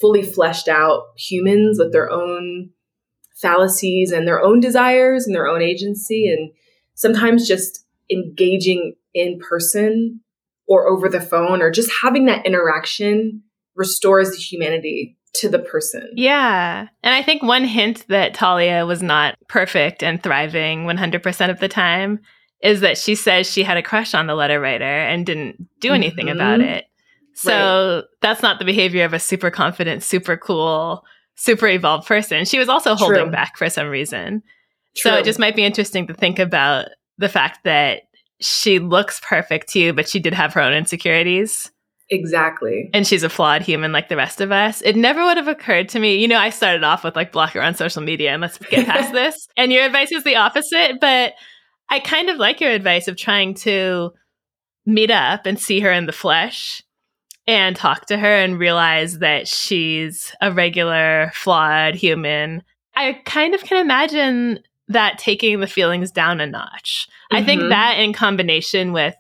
fully 0.01 0.23
fleshed 0.23 0.69
out 0.69 1.03
humans 1.17 1.79
with 1.79 1.93
their 1.93 2.11
own 2.11 2.71
fallacies 3.41 4.13
and 4.13 4.27
their 4.27 4.41
own 4.41 4.61
desires 4.61 5.27
and 5.27 5.35
their 5.35 5.47
own 5.49 5.63
agency. 5.63 6.27
And 6.29 6.51
sometimes 6.95 7.47
just 7.47 7.85
engaging 8.11 8.95
in 9.15 9.39
person 9.39 10.21
or 10.67 10.89
over 10.89 11.09
the 11.09 11.21
phone 11.21 11.63
or 11.63 11.71
just 11.71 11.91
having 12.03 12.27
that 12.27 12.47
interaction 12.47 13.43
restores 13.75 14.31
the 14.31 14.37
humanity 14.37 15.17
to 15.35 15.49
the 15.49 15.59
person. 15.59 16.11
Yeah. 16.15 16.89
And 17.03 17.15
I 17.15 17.23
think 17.23 17.43
one 17.43 17.65
hint 17.65 18.07
that 18.09 18.35
Talia 18.35 18.85
was 18.85 19.03
not 19.03 19.37
perfect 19.49 20.03
and 20.03 20.23
thriving 20.23 20.85
100% 20.85 21.51
of 21.51 21.59
the 21.59 21.69
time 21.69 22.21
is 22.63 22.81
that 22.81 22.99
she 22.99 23.15
says 23.15 23.51
she 23.51 23.63
had 23.63 23.77
a 23.77 23.83
crush 23.83 24.15
on 24.15 24.27
the 24.27 24.35
letter 24.35 24.61
writer 24.61 24.85
and 24.85 25.27
didn't 25.27 25.67
do 25.81 25.93
anything 25.93 26.27
Mhm. 26.27 26.33
about 26.33 26.61
it. 26.61 26.85
So 27.35 28.05
that's 28.21 28.43
not 28.43 28.59
the 28.59 28.65
behavior 28.65 29.05
of 29.05 29.15
a 29.15 29.19
super 29.19 29.51
confident, 29.51 30.03
super 30.03 30.37
cool, 30.37 31.03
super 31.35 31.67
evolved 31.67 32.07
person. 32.07 32.45
She 32.45 32.59
was 32.59 32.69
also 32.69 32.95
holding 32.95 33.23
True. 33.25 33.31
back 33.33 33.57
for 33.57 33.69
some 33.71 33.89
reason. 33.89 34.43
So 34.95 35.15
it 35.15 35.25
just 35.25 35.39
might 35.39 35.57
be 35.57 35.65
interesting 35.65 36.07
to 36.07 36.15
think 36.15 36.39
about 36.39 36.89
the 37.19 37.29
fact 37.29 37.61
that 37.65 38.03
she 38.41 38.79
looks 38.79 39.21
perfect 39.21 39.69
to 39.71 39.81
you, 39.81 39.93
but 39.93 40.09
she 40.09 40.21
did 40.21 40.35
have 40.35 40.53
her 40.55 40.61
own 40.61 40.73
insecurities 40.73 41.71
exactly. 42.13 42.91
and 42.93 43.07
she's 43.07 43.23
a 43.23 43.29
flawed 43.29 43.63
human 43.63 43.93
like 43.93 44.09
the 44.09 44.17
rest 44.17 44.41
of 44.41 44.53
us. 44.53 44.83
It 44.83 44.97
never 44.97 45.25
would 45.25 45.37
have 45.37 45.49
occurred 45.49 45.89
to 45.91 45.99
me. 45.99 46.17
You 46.17 46.29
know, 46.29 46.39
I 46.39 46.51
started 46.51 46.85
off 46.85 47.05
with 47.05 47.17
like 47.17 47.33
block 47.33 47.53
her 47.53 47.63
on 47.63 47.75
social 47.75 48.03
media 48.03 48.33
and 48.33 48.43
let's 48.43 48.59
get 48.59 48.87
past 48.87 49.13
this. 49.15 49.49
And 49.57 49.73
your 49.73 49.85
advice 49.85 50.13
is 50.13 50.25
the 50.25 50.37
opposite, 50.37 51.01
but 51.01 51.35
I 51.89 52.01
kind 52.01 52.31
of 52.31 52.37
like 52.37 52.61
your 52.61 52.71
advice 52.71 53.09
of 53.09 53.17
trying 53.17 53.55
to 53.55 54.13
meet 54.87 55.11
up 55.11 55.47
and 55.47 55.59
see 55.59 55.81
her 55.81 55.93
in 55.93 56.07
the 56.07 56.13
flesh 56.13 56.83
and 57.47 57.75
talk 57.75 58.07
to 58.07 58.17
her 58.17 58.35
and 58.35 58.59
realize 58.59 59.19
that 59.19 59.49
she's 59.49 60.35
a 60.41 60.53
regular 60.53 61.33
flawed 61.35 61.95
human. 61.95 62.63
I 62.95 63.15
kind 63.25 63.55
of 63.55 63.63
can 63.63 63.79
imagine 63.79 64.61
that 64.93 65.19
taking 65.19 65.61
the 65.61 65.67
feelings 65.67 66.11
down 66.11 66.41
a 66.41 66.47
notch. 66.47 67.09
I 67.31 67.43
think 67.43 67.63
Mhm. 67.63 67.69
that 67.71 67.99
in 67.99 68.13
combination 68.13 68.93
with 68.93 69.15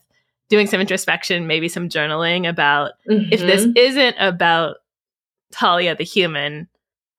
doing 0.48 0.66
some 0.66 0.80
introspection, 0.80 1.46
maybe 1.46 1.68
some 1.68 1.88
journaling 1.88 2.48
about 2.48 2.92
if 3.06 3.40
this 3.40 3.66
isn't 3.76 4.16
about 4.18 4.76
Talia 5.52 5.94
the 5.94 6.04
human, 6.04 6.68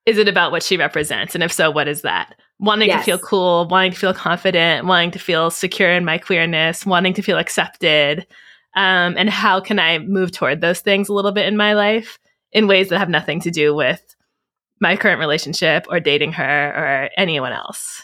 is 0.06 0.18
it 0.18 0.28
about 0.28 0.52
what 0.52 0.64
she 0.64 0.78
represents? 0.78 1.34
And 1.36 1.44
if 1.44 1.52
so, 1.52 1.72
what 1.72 1.88
is 1.88 2.02
that? 2.02 2.36
Wanting 2.60 2.90
Yes. 2.90 3.00
to 3.02 3.06
feel 3.06 3.20
cool, 3.20 3.68
wanting 3.70 3.92
to 3.92 3.98
feel 3.98 4.14
confident, 4.14 4.86
wanting 4.86 5.12
to 5.12 5.20
feel 5.20 5.50
secure 5.50 5.92
in 5.92 6.06
my 6.06 6.18
queerness, 6.18 6.86
wanting 6.86 7.14
to 7.14 7.22
feel 7.22 7.38
accepted. 7.38 8.26
Um, 8.76 9.16
and 9.18 9.30
how 9.30 9.60
can 9.60 9.80
I 9.80 10.00
move 10.00 10.32
toward 10.32 10.62
those 10.62 10.80
things 10.82 11.10
a 11.10 11.14
little 11.14 11.32
bit 11.32 11.46
in 11.48 11.56
my 11.58 11.74
life 11.74 12.18
in 12.52 12.68
ways 12.68 12.90
that 12.90 13.00
have 13.00 13.10
nothing 13.10 13.40
to 13.42 13.52
do 13.52 13.74
with 13.76 14.02
my 14.80 14.96
current 14.98 15.20
relationship 15.20 15.86
or 15.90 16.00
dating 16.00 16.34
her 16.34 16.74
or 16.76 17.10
anyone 17.18 17.54
else? 17.54 18.04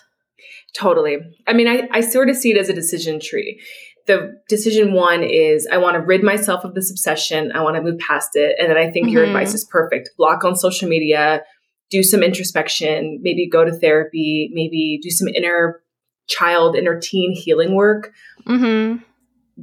Totally. 0.73 1.17
I 1.47 1.53
mean, 1.53 1.67
I, 1.67 1.88
I 1.91 2.01
sort 2.01 2.29
of 2.29 2.35
see 2.35 2.51
it 2.51 2.57
as 2.57 2.69
a 2.69 2.73
decision 2.73 3.19
tree. 3.19 3.61
The 4.07 4.39
decision 4.47 4.93
one 4.93 5.23
is 5.23 5.67
I 5.71 5.77
want 5.77 5.95
to 5.95 6.01
rid 6.01 6.23
myself 6.23 6.63
of 6.63 6.73
this 6.73 6.89
obsession. 6.89 7.51
I 7.51 7.61
want 7.61 7.75
to 7.75 7.81
move 7.81 7.99
past 7.99 8.31
it. 8.35 8.55
And 8.59 8.69
then 8.69 8.77
I 8.77 8.89
think 8.91 9.09
your 9.09 9.23
Mhm. 9.23 9.27
advice 9.27 9.53
is 9.53 9.65
perfect. 9.65 10.09
Block 10.17 10.43
on 10.43 10.55
social 10.55 10.88
media, 10.89 11.43
do 11.89 12.03
some 12.03 12.23
introspection, 12.23 13.19
maybe 13.21 13.47
go 13.49 13.65
to 13.65 13.71
therapy, 13.71 14.49
maybe 14.53 14.99
do 15.01 15.09
some 15.09 15.27
inner 15.27 15.81
child, 16.27 16.75
inner 16.75 16.99
teen 16.99 17.33
healing 17.33 17.73
work. 17.75 18.11
Mm-hmm. 18.47 19.03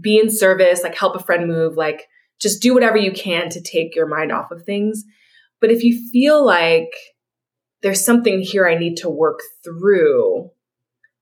Be 0.00 0.18
in 0.18 0.28
service, 0.30 0.82
like 0.82 0.96
help 0.96 1.16
a 1.16 1.20
friend 1.20 1.46
move, 1.46 1.76
like 1.76 2.06
just 2.40 2.60
do 2.60 2.75
whatever 2.75 2.96
you 2.98 3.12
can 3.12 3.48
to 3.50 3.60
take 3.60 3.94
your 3.94 4.06
mind 4.06 4.32
off 4.32 4.50
of 4.50 4.64
things. 4.64 5.04
But 5.60 5.70
if 5.70 5.82
you 5.82 5.98
feel 6.10 6.44
like 6.44 6.90
there's 7.82 8.04
something 8.04 8.40
here 8.40 8.66
I 8.68 8.76
need 8.76 8.96
to 8.98 9.08
work 9.08 9.40
through 9.64 10.50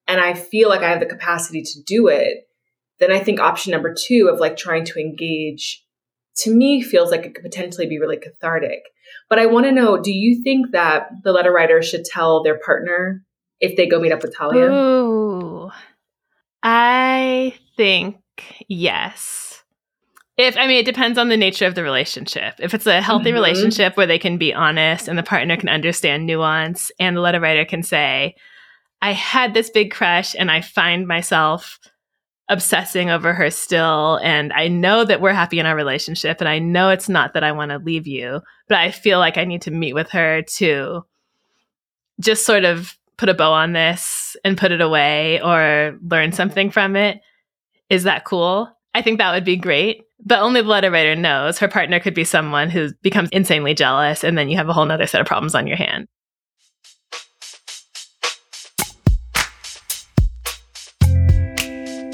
and 0.06 0.20
I 0.20 0.34
feel 0.34 0.68
like 0.68 0.82
I 0.82 0.90
have 0.90 1.00
the 1.00 1.06
capacity 1.06 1.62
to 1.62 1.82
do 1.82 2.08
it, 2.08 2.48
then 3.00 3.10
I 3.10 3.18
think 3.18 3.40
option 3.40 3.72
number 3.72 3.94
two 3.94 4.28
of 4.32 4.40
like 4.40 4.56
trying 4.56 4.84
to 4.86 5.00
engage 5.00 5.84
to 6.38 6.54
me 6.54 6.82
feels 6.82 7.10
like 7.10 7.24
it 7.24 7.34
could 7.34 7.44
potentially 7.44 7.86
be 7.86 7.98
really 7.98 8.16
cathartic. 8.16 8.82
But 9.28 9.38
I 9.38 9.46
want 9.46 9.66
to 9.66 9.72
know 9.72 10.00
do 10.00 10.12
you 10.12 10.42
think 10.42 10.72
that 10.72 11.08
the 11.22 11.32
letter 11.32 11.52
writer 11.52 11.82
should 11.82 12.04
tell 12.04 12.42
their 12.42 12.58
partner 12.58 13.24
if 13.60 13.76
they 13.76 13.86
go 13.86 14.00
meet 14.00 14.12
up 14.12 14.22
with 14.22 14.36
Talia? 14.36 14.70
Ooh. 14.70 15.70
I 16.62 17.54
think 17.76 18.16
yes. 18.68 19.62
If 20.36 20.56
I 20.56 20.66
mean 20.66 20.78
it 20.78 20.86
depends 20.86 21.18
on 21.18 21.28
the 21.28 21.36
nature 21.36 21.66
of 21.66 21.74
the 21.74 21.84
relationship. 21.84 22.54
If 22.58 22.74
it's 22.74 22.86
a 22.86 23.00
healthy 23.00 23.26
mm-hmm. 23.26 23.34
relationship 23.34 23.96
where 23.96 24.06
they 24.06 24.18
can 24.18 24.36
be 24.36 24.52
honest 24.52 25.08
and 25.08 25.16
the 25.16 25.22
partner 25.22 25.56
can 25.56 25.68
understand 25.68 26.26
nuance 26.26 26.90
and 26.98 27.16
the 27.16 27.20
letter 27.20 27.40
writer 27.40 27.64
can 27.64 27.82
say, 27.82 28.34
I 29.04 29.12
had 29.12 29.52
this 29.52 29.68
big 29.68 29.90
crush 29.90 30.34
and 30.34 30.50
I 30.50 30.62
find 30.62 31.06
myself 31.06 31.78
obsessing 32.48 33.10
over 33.10 33.34
her 33.34 33.50
still 33.50 34.18
and 34.22 34.50
I 34.54 34.68
know 34.68 35.04
that 35.04 35.20
we're 35.20 35.34
happy 35.34 35.58
in 35.58 35.66
our 35.66 35.76
relationship 35.76 36.40
and 36.40 36.48
I 36.48 36.58
know 36.58 36.88
it's 36.88 37.10
not 37.10 37.34
that 37.34 37.44
I 37.44 37.52
want 37.52 37.70
to 37.70 37.76
leave 37.76 38.06
you, 38.06 38.40
but 38.66 38.78
I 38.78 38.90
feel 38.90 39.18
like 39.18 39.36
I 39.36 39.44
need 39.44 39.60
to 39.62 39.70
meet 39.70 39.92
with 39.92 40.08
her 40.12 40.40
to 40.56 41.04
just 42.18 42.46
sort 42.46 42.64
of 42.64 42.96
put 43.18 43.28
a 43.28 43.34
bow 43.34 43.52
on 43.52 43.74
this 43.74 44.38
and 44.42 44.56
put 44.56 44.72
it 44.72 44.80
away 44.80 45.38
or 45.42 45.98
learn 46.02 46.32
something 46.32 46.70
from 46.70 46.96
it. 46.96 47.20
Is 47.90 48.04
that 48.04 48.24
cool? 48.24 48.74
I 48.94 49.02
think 49.02 49.18
that 49.18 49.34
would 49.34 49.44
be 49.44 49.56
great. 49.56 50.04
But 50.24 50.40
only 50.40 50.62
the 50.62 50.68
letter 50.68 50.90
writer 50.90 51.14
knows 51.14 51.58
her 51.58 51.68
partner 51.68 52.00
could 52.00 52.14
be 52.14 52.24
someone 52.24 52.70
who 52.70 52.92
becomes 53.02 53.28
insanely 53.32 53.74
jealous, 53.74 54.24
and 54.24 54.38
then 54.38 54.48
you 54.48 54.56
have 54.56 54.70
a 54.70 54.72
whole 54.72 54.90
other 54.90 55.06
set 55.06 55.20
of 55.20 55.26
problems 55.26 55.54
on 55.54 55.66
your 55.66 55.76
hand. 55.76 56.08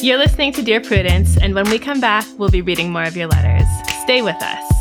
You're 0.02 0.16
listening 0.16 0.54
to 0.54 0.62
Dear 0.62 0.80
Prudence, 0.80 1.37
and 1.37 1.54
when 1.54 1.69
we 1.69 1.78
come 1.78 2.00
back, 2.00 2.25
we'll 2.38 2.49
be 2.49 2.62
reading 2.62 2.90
more 2.90 3.02
of 3.02 3.19
your 3.19 3.26
letters. 3.26 3.69
Stay 4.02 4.23
with 4.23 4.37
us. 4.40 4.73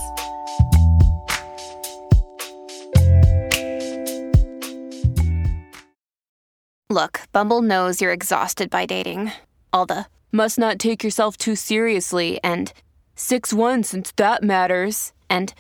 Look, 6.90 7.20
Bumble 7.34 7.62
knows 7.62 8.00
you're 8.00 8.14
exhausted 8.14 8.70
by 8.70 8.86
dating. 8.86 9.34
All 9.74 9.86
the 9.86 10.06
must 10.32 10.58
not 10.58 10.80
take 10.80 11.04
yourself 11.04 11.36
too 11.36 11.58
seriously 11.58 12.40
and 12.42 12.72
6 13.16 13.52
1 13.52 13.84
since 13.84 14.14
that 14.16 14.42
matters. 14.42 15.12
And 15.30 15.54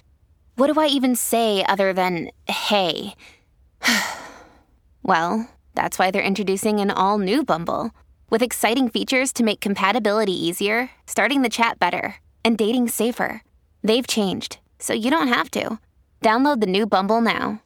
what 0.55 0.73
do 0.73 0.79
I 0.79 0.87
even 0.87 1.17
say 1.17 1.65
other 1.65 1.91
than 1.91 2.31
hey? 2.47 3.13
well, 5.03 5.49
that's 5.75 5.99
why 5.99 6.11
they're 6.11 6.21
introducing 6.21 6.79
an 6.79 6.91
all 6.91 7.17
new 7.17 7.43
Bumble. 7.43 7.91
With 8.31 8.43
exciting 8.43 8.89
features 8.89 9.33
to 9.33 9.43
make 9.43 9.59
compatibility 9.59 10.33
easier, 10.33 10.91
starting 11.07 11.41
the 11.41 11.49
chat 11.49 11.79
better, 11.79 12.17
and 12.45 12.59
dating 12.59 12.89
safer. 12.89 13.41
They've 13.83 14.05
changed, 14.05 14.59
so 14.77 14.93
you 14.93 15.09
don't 15.09 15.29
have 15.29 15.49
to. 15.51 15.79
Download 16.21 16.59
the 16.59 16.67
new 16.67 16.85
Bumble 16.85 17.21
now. 17.21 17.63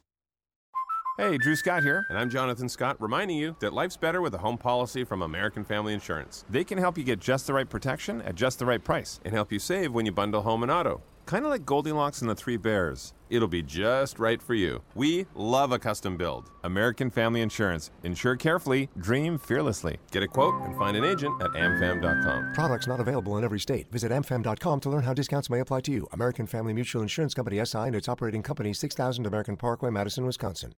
Hey, 1.18 1.36
Drew 1.36 1.54
Scott 1.54 1.82
here, 1.82 2.06
and 2.08 2.18
I'm 2.18 2.30
Jonathan 2.30 2.70
Scott, 2.70 2.96
reminding 2.98 3.36
you 3.36 3.56
that 3.60 3.74
life's 3.74 3.98
better 3.98 4.22
with 4.22 4.32
a 4.32 4.38
home 4.38 4.56
policy 4.56 5.04
from 5.04 5.20
American 5.20 5.64
Family 5.64 5.92
Insurance. 5.92 6.46
They 6.48 6.64
can 6.64 6.78
help 6.78 6.96
you 6.96 7.04
get 7.04 7.20
just 7.20 7.46
the 7.46 7.52
right 7.52 7.68
protection 7.68 8.22
at 8.22 8.34
just 8.34 8.58
the 8.58 8.66
right 8.66 8.82
price 8.82 9.20
and 9.22 9.34
help 9.34 9.52
you 9.52 9.58
save 9.58 9.92
when 9.92 10.06
you 10.06 10.12
bundle 10.12 10.40
home 10.40 10.62
and 10.62 10.72
auto. 10.72 11.02
Kind 11.26 11.44
of 11.44 11.50
like 11.50 11.64
Goldilocks 11.64 12.20
and 12.20 12.28
the 12.28 12.34
Three 12.34 12.56
Bears. 12.56 13.14
It'll 13.30 13.48
be 13.48 13.62
just 13.62 14.18
right 14.18 14.40
for 14.40 14.54
you. 14.54 14.82
We 14.94 15.26
love 15.34 15.72
a 15.72 15.78
custom 15.78 16.16
build. 16.16 16.50
American 16.62 17.10
Family 17.10 17.40
Insurance. 17.40 17.90
Insure 18.02 18.36
carefully, 18.36 18.90
dream 18.98 19.38
fearlessly. 19.38 19.98
Get 20.10 20.22
a 20.22 20.28
quote 20.28 20.54
and 20.62 20.76
find 20.76 20.96
an 20.96 21.04
agent 21.04 21.42
at 21.42 21.50
amfam.com. 21.52 22.52
Products 22.52 22.86
not 22.86 23.00
available 23.00 23.38
in 23.38 23.44
every 23.44 23.58
state. 23.58 23.90
Visit 23.90 24.12
amfam.com 24.12 24.80
to 24.80 24.90
learn 24.90 25.02
how 25.02 25.14
discounts 25.14 25.48
may 25.48 25.60
apply 25.60 25.80
to 25.82 25.92
you. 25.92 26.06
American 26.12 26.46
Family 26.46 26.72
Mutual 26.72 27.02
Insurance 27.02 27.34
Company 27.34 27.64
SI 27.64 27.78
and 27.78 27.96
its 27.96 28.08
operating 28.08 28.42
company 28.42 28.72
6000 28.72 29.26
American 29.26 29.56
Parkway, 29.56 29.90
Madison, 29.90 30.26
Wisconsin. 30.26 30.72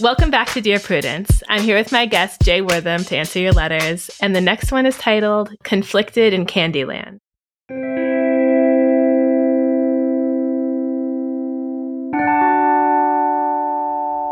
Welcome 0.00 0.30
back 0.30 0.48
to 0.50 0.60
Dear 0.60 0.78
Prudence. 0.78 1.42
I'm 1.48 1.62
here 1.62 1.76
with 1.76 1.90
my 1.90 2.06
guest, 2.06 2.40
Jay 2.42 2.60
Wortham, 2.60 3.02
to 3.04 3.16
answer 3.16 3.40
your 3.40 3.52
letters, 3.52 4.10
and 4.20 4.34
the 4.34 4.40
next 4.40 4.70
one 4.70 4.86
is 4.86 4.96
titled 4.96 5.50
Conflicted 5.64 6.32
in 6.32 6.46
Candyland. 6.46 7.18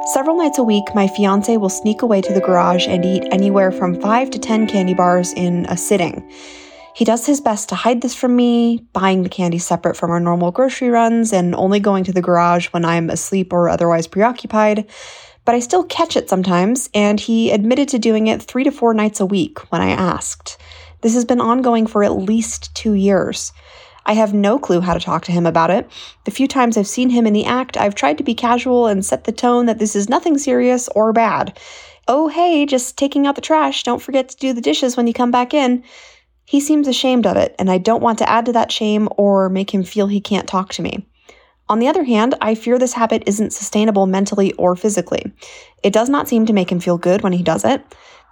Several 0.06 0.36
nights 0.36 0.58
a 0.58 0.62
week, 0.62 0.94
my 0.94 1.08
fiance 1.08 1.56
will 1.56 1.68
sneak 1.68 2.02
away 2.02 2.20
to 2.20 2.32
the 2.32 2.40
garage 2.40 2.86
and 2.86 3.04
eat 3.04 3.26
anywhere 3.32 3.72
from 3.72 4.00
5 4.00 4.30
to 4.30 4.38
10 4.38 4.68
candy 4.68 4.94
bars 4.94 5.32
in 5.32 5.66
a 5.66 5.76
sitting. 5.76 6.30
He 6.94 7.04
does 7.04 7.26
his 7.26 7.40
best 7.40 7.68
to 7.70 7.74
hide 7.74 8.02
this 8.02 8.14
from 8.14 8.36
me, 8.36 8.86
buying 8.92 9.24
the 9.24 9.28
candy 9.28 9.58
separate 9.58 9.96
from 9.96 10.12
our 10.12 10.20
normal 10.20 10.52
grocery 10.52 10.90
runs 10.90 11.32
and 11.32 11.56
only 11.56 11.80
going 11.80 12.04
to 12.04 12.12
the 12.12 12.22
garage 12.22 12.68
when 12.68 12.84
I'm 12.84 13.10
asleep 13.10 13.52
or 13.52 13.68
otherwise 13.68 14.06
preoccupied. 14.06 14.86
But 15.44 15.56
I 15.56 15.58
still 15.58 15.82
catch 15.82 16.16
it 16.16 16.30
sometimes, 16.30 16.88
and 16.94 17.18
he 17.18 17.50
admitted 17.50 17.88
to 17.88 17.98
doing 17.98 18.28
it 18.28 18.40
three 18.40 18.62
to 18.62 18.70
four 18.70 18.94
nights 18.94 19.18
a 19.18 19.26
week 19.26 19.72
when 19.72 19.82
I 19.82 19.90
asked. 19.90 20.56
This 21.00 21.14
has 21.14 21.24
been 21.24 21.40
ongoing 21.40 21.88
for 21.88 22.04
at 22.04 22.16
least 22.16 22.72
two 22.76 22.94
years. 22.94 23.52
I 24.06 24.12
have 24.14 24.32
no 24.32 24.58
clue 24.58 24.80
how 24.80 24.94
to 24.94 25.00
talk 25.00 25.24
to 25.24 25.32
him 25.32 25.46
about 25.46 25.70
it. 25.70 25.90
The 26.24 26.30
few 26.30 26.46
times 26.46 26.76
I've 26.76 26.86
seen 26.86 27.10
him 27.10 27.26
in 27.26 27.32
the 27.32 27.44
act, 27.44 27.76
I've 27.76 27.96
tried 27.96 28.18
to 28.18 28.24
be 28.24 28.34
casual 28.34 28.86
and 28.86 29.04
set 29.04 29.24
the 29.24 29.32
tone 29.32 29.66
that 29.66 29.80
this 29.80 29.96
is 29.96 30.08
nothing 30.08 30.38
serious 30.38 30.88
or 30.94 31.12
bad. 31.12 31.58
Oh, 32.06 32.28
hey, 32.28 32.64
just 32.66 32.96
taking 32.96 33.26
out 33.26 33.34
the 33.34 33.40
trash. 33.40 33.82
Don't 33.82 34.00
forget 34.00 34.28
to 34.28 34.36
do 34.36 34.52
the 34.52 34.60
dishes 34.60 34.96
when 34.96 35.08
you 35.08 35.12
come 35.12 35.32
back 35.32 35.52
in. 35.52 35.82
He 36.44 36.60
seems 36.60 36.86
ashamed 36.86 37.26
of 37.26 37.36
it, 37.36 37.56
and 37.58 37.68
I 37.68 37.78
don't 37.78 38.02
want 38.02 38.18
to 38.18 38.30
add 38.30 38.46
to 38.46 38.52
that 38.52 38.70
shame 38.70 39.08
or 39.16 39.48
make 39.48 39.74
him 39.74 39.82
feel 39.82 40.06
he 40.06 40.20
can't 40.20 40.46
talk 40.46 40.70
to 40.74 40.82
me. 40.82 41.04
On 41.68 41.80
the 41.80 41.88
other 41.88 42.04
hand, 42.04 42.36
I 42.40 42.54
fear 42.54 42.78
this 42.78 42.92
habit 42.92 43.24
isn't 43.26 43.52
sustainable 43.52 44.06
mentally 44.06 44.52
or 44.52 44.76
physically. 44.76 45.32
It 45.82 45.92
does 45.92 46.08
not 46.08 46.28
seem 46.28 46.46
to 46.46 46.52
make 46.52 46.70
him 46.70 46.78
feel 46.78 46.96
good 46.96 47.22
when 47.22 47.32
he 47.32 47.42
does 47.42 47.64
it. 47.64 47.82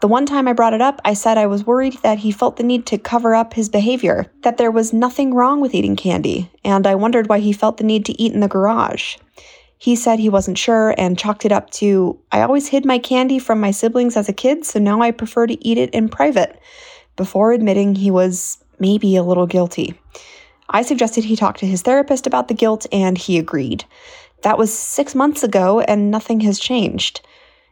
The 0.00 0.09
one 0.09 0.26
time 0.26 0.48
I 0.48 0.52
brought 0.52 0.74
it 0.74 0.83
up, 0.83 1.00
I 1.04 1.14
said 1.14 1.38
I 1.38 1.46
was 1.46 1.66
worried 1.66 1.94
that 2.02 2.18
he 2.18 2.30
felt 2.30 2.57
the 2.57 2.62
need 2.62 2.85
to 2.87 2.98
cover 2.98 3.35
up 3.35 3.54
his 3.54 3.68
behavior, 3.68 4.30
that 4.42 4.59
there 4.59 4.70
was 4.70 4.92
nothing 4.92 5.33
wrong 5.33 5.61
with 5.61 5.74
eating 5.74 5.96
candy, 5.96 6.50
and 6.62 6.87
I 6.87 6.94
wondered 6.94 7.28
why 7.28 7.38
he 7.38 7.52
felt 7.52 7.78
the 7.78 7.85
need 7.85 8.04
to 8.07 8.20
eat 8.20 8.33
in 8.33 8.40
the 8.40 8.48
garage. 8.48 9.16
He 9.78 9.96
said 9.96 10.18
he 10.18 10.28
wasn't 10.28 10.59
sure 10.59 10.94
and 10.98 11.18
chalked 11.18 11.44
it 11.44 11.52
up 11.52 11.70
to 11.72 12.18
I 12.33 12.42
always 12.42 12.68
hid 12.68 12.85
my 12.85 12.98
candy 12.98 13.38
from 13.38 13.61
my 13.61 13.70
siblings 13.70 14.16
as 14.16 14.28
a 14.28 14.33
kid, 14.33 14.64
so 14.64 14.78
now 14.78 15.00
I 15.00 15.11
prefer 15.11 15.46
to 15.46 15.66
eat 15.66 15.78
it 15.78 15.90
in 15.90 16.09
private, 16.09 16.59
before 17.16 17.52
admitting 17.52 17.94
he 17.94 18.11
was 18.11 18.59
maybe 18.78 19.16
a 19.16 19.22
little 19.22 19.46
guilty. 19.46 19.98
I 20.68 20.83
suggested 20.83 21.24
he 21.24 21.37
talk 21.37 21.59
to 21.59 21.66
his 21.66 21.83
therapist 21.83 22.26
about 22.26 22.48
the 22.48 22.54
guilt, 22.54 22.87
and 22.92 23.16
he 23.16 23.38
agreed. 23.38 23.85
That 24.42 24.59
was 24.59 24.76
six 24.76 25.14
months 25.14 25.42
ago, 25.42 25.80
and 25.80 26.11
nothing 26.11 26.40
has 26.40 26.59
changed. 26.59 27.20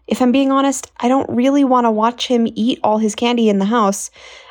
If 0.06 0.20
I'm 0.20 0.32
being 0.32 0.50
honest, 0.50 0.90
I 0.98 1.08
don't 1.08 1.30
really 1.30 1.64
want 1.64 1.84
to 1.84 1.90
watch 1.90 2.26
him 2.26 2.48
eat 2.54 2.80
all 2.82 2.98
his 2.98 3.14
candy 3.14 3.48
in 3.48 3.58
the 3.58 3.64
house. 3.64 4.10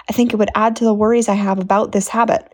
I 0.09 0.13
think 0.13 0.31
it 0.31 0.37
would 0.37 0.49
add 0.55 0.77
to 0.77 0.85
the 0.85 0.93
worries 0.93 1.27
I 1.27 1.33
have 1.35 1.59
about 1.59 1.91
this 1.91 2.07
habit. 2.07 2.51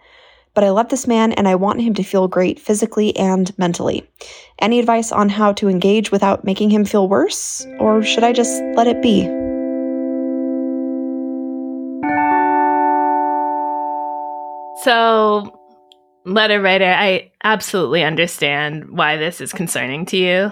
But 0.56 0.64
I 0.64 0.72
love 0.72 0.90
this 0.90 1.06
man 1.06 1.34
and 1.34 1.48
I 1.48 1.54
want 1.54 1.82
him 1.82 1.94
to 1.94 2.04
feel 2.04 2.28
great 2.28 2.60
physically 2.60 3.16
and 3.16 3.56
mentally. 3.60 4.10
Any 4.60 4.80
advice 4.80 5.12
on 5.12 5.30
how 5.30 5.54
to 5.54 5.70
engage 5.70 6.12
without 6.12 6.44
making 6.44 6.72
him 6.72 6.84
feel 6.84 7.08
worse? 7.08 7.66
Or 7.80 8.02
should 8.02 8.24
I 8.24 8.34
just 8.34 8.60
let 8.76 8.88
it 8.88 9.02
be? 9.04 9.26
So, 14.84 15.60
letter 16.26 16.60
writer, 16.60 16.92
I 16.92 17.32
absolutely 17.44 18.04
understand 18.04 18.90
why 18.90 19.18
this 19.18 19.40
is 19.40 19.54
concerning 19.54 20.08
to 20.08 20.18
you 20.18 20.52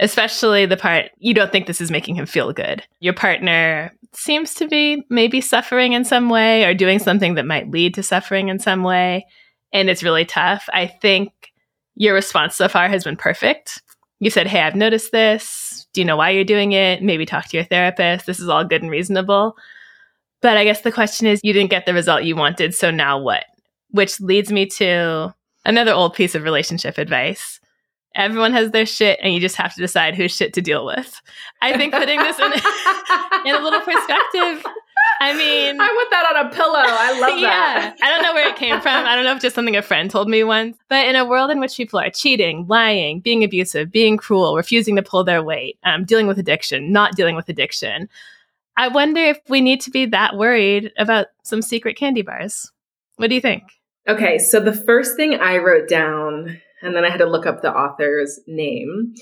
especially 0.00 0.66
the 0.66 0.76
part 0.76 1.10
you 1.18 1.34
don't 1.34 1.50
think 1.50 1.66
this 1.66 1.80
is 1.80 1.90
making 1.90 2.14
him 2.14 2.26
feel 2.26 2.52
good. 2.52 2.82
Your 3.00 3.12
partner 3.12 3.92
seems 4.12 4.54
to 4.54 4.68
be 4.68 5.04
maybe 5.10 5.40
suffering 5.40 5.92
in 5.92 6.04
some 6.04 6.28
way 6.28 6.64
or 6.64 6.74
doing 6.74 6.98
something 6.98 7.34
that 7.34 7.46
might 7.46 7.70
lead 7.70 7.94
to 7.94 8.02
suffering 8.02 8.48
in 8.48 8.58
some 8.58 8.82
way. 8.82 9.26
And 9.72 9.90
it's 9.90 10.02
really 10.02 10.24
tough. 10.24 10.68
I 10.72 10.86
think 10.86 11.32
your 11.94 12.14
response 12.14 12.54
so 12.54 12.68
far 12.68 12.88
has 12.88 13.04
been 13.04 13.16
perfect. 13.16 13.82
You 14.20 14.30
said, 14.30 14.46
Hey, 14.46 14.60
I've 14.60 14.74
noticed 14.74 15.12
this. 15.12 15.86
Do 15.92 16.00
you 16.00 16.04
know 16.04 16.16
why 16.16 16.30
you're 16.30 16.44
doing 16.44 16.72
it? 16.72 17.02
Maybe 17.02 17.26
talk 17.26 17.48
to 17.48 17.56
your 17.56 17.64
therapist. 17.64 18.26
This 18.26 18.40
is 18.40 18.48
all 18.48 18.64
good 18.64 18.82
and 18.82 18.90
reasonable. 18.90 19.56
But 20.40 20.56
I 20.56 20.64
guess 20.64 20.82
the 20.82 20.92
question 20.92 21.26
is, 21.26 21.40
you 21.42 21.52
didn't 21.52 21.70
get 21.70 21.86
the 21.86 21.94
result 21.94 22.22
you 22.22 22.36
wanted. 22.36 22.74
So 22.74 22.90
now 22.92 23.18
what? 23.18 23.44
Which 23.90 24.20
leads 24.20 24.52
me 24.52 24.66
to 24.66 25.34
another 25.64 25.92
old 25.92 26.14
piece 26.14 26.36
of 26.36 26.44
relationship 26.44 26.98
advice 26.98 27.57
Everyone 28.18 28.52
has 28.52 28.72
their 28.72 28.84
shit, 28.84 29.18
and 29.22 29.32
you 29.32 29.40
just 29.40 29.56
have 29.56 29.74
to 29.74 29.80
decide 29.80 30.14
whose 30.14 30.34
shit 30.36 30.52
to 30.54 30.60
deal 30.60 30.84
with. 30.84 31.22
I 31.62 31.76
think 31.76 31.94
putting 31.94 32.18
this 32.18 32.38
in, 32.38 32.52
in 33.46 33.54
a 33.54 33.60
little 33.60 33.80
perspective 33.80 34.64
I 35.20 35.36
mean, 35.36 35.80
I 35.80 35.86
want 35.86 36.10
that 36.10 36.36
on 36.36 36.46
a 36.46 36.54
pillow. 36.54 36.78
I 36.78 37.20
love 37.20 37.40
that. 37.40 37.96
yeah. 37.98 38.06
I 38.06 38.10
don't 38.10 38.22
know 38.22 38.34
where 38.34 38.48
it 38.48 38.56
came 38.56 38.80
from. 38.80 39.04
I 39.04 39.14
don't 39.14 39.24
know 39.24 39.34
if 39.34 39.42
just 39.42 39.54
something 39.54 39.76
a 39.76 39.82
friend 39.82 40.10
told 40.10 40.28
me 40.28 40.44
once. 40.44 40.76
But 40.88 41.06
in 41.06 41.16
a 41.16 41.24
world 41.24 41.50
in 41.50 41.60
which 41.60 41.76
people 41.76 41.98
are 41.98 42.10
cheating, 42.10 42.66
lying, 42.68 43.20
being 43.20 43.42
abusive, 43.42 43.90
being 43.90 44.16
cruel, 44.16 44.56
refusing 44.56 44.96
to 44.96 45.02
pull 45.02 45.24
their 45.24 45.42
weight, 45.42 45.78
um, 45.84 46.04
dealing 46.04 46.26
with 46.26 46.38
addiction, 46.38 46.92
not 46.92 47.16
dealing 47.16 47.34
with 47.36 47.48
addiction, 47.48 48.08
I 48.76 48.88
wonder 48.88 49.20
if 49.20 49.38
we 49.48 49.60
need 49.60 49.80
to 49.82 49.90
be 49.90 50.06
that 50.06 50.36
worried 50.36 50.92
about 50.98 51.26
some 51.42 51.62
secret 51.62 51.96
candy 51.96 52.22
bars. 52.22 52.70
What 53.16 53.28
do 53.28 53.34
you 53.34 53.40
think? 53.40 53.64
Okay, 54.08 54.38
so 54.38 54.60
the 54.60 54.72
first 54.72 55.16
thing 55.16 55.34
I 55.34 55.58
wrote 55.58 55.88
down, 55.88 56.60
and 56.82 56.94
then 56.94 57.04
I 57.04 57.10
had 57.10 57.18
to 57.18 57.26
look 57.26 57.46
up 57.46 57.62
the 57.62 57.72
author's 57.72 58.40
name, 58.46 59.14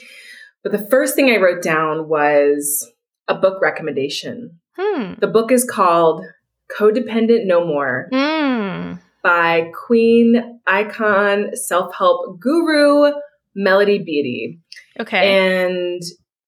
but 0.63 0.73
the 0.73 0.87
first 0.87 1.15
thing 1.15 1.31
I 1.31 1.37
wrote 1.37 1.63
down 1.63 2.09
was 2.09 2.91
a 3.29 3.35
book 3.35 3.61
recommendation. 3.61 4.61
Hmm. 4.77 5.15
The 5.19 5.27
book 5.27 5.51
is 5.51 5.65
called 5.65 6.25
Codependent 6.79 7.47
No 7.47 7.65
More 7.67 8.09
Hmm. 8.13 8.95
by 9.23 9.71
Queen 9.87 10.61
icon 10.67 11.57
self 11.57 11.95
help 11.97 12.41
guru 12.41 13.13
Melody 13.55 13.99
Beattie. 13.99 14.61
Okay. 15.01 15.65
And 15.65 16.03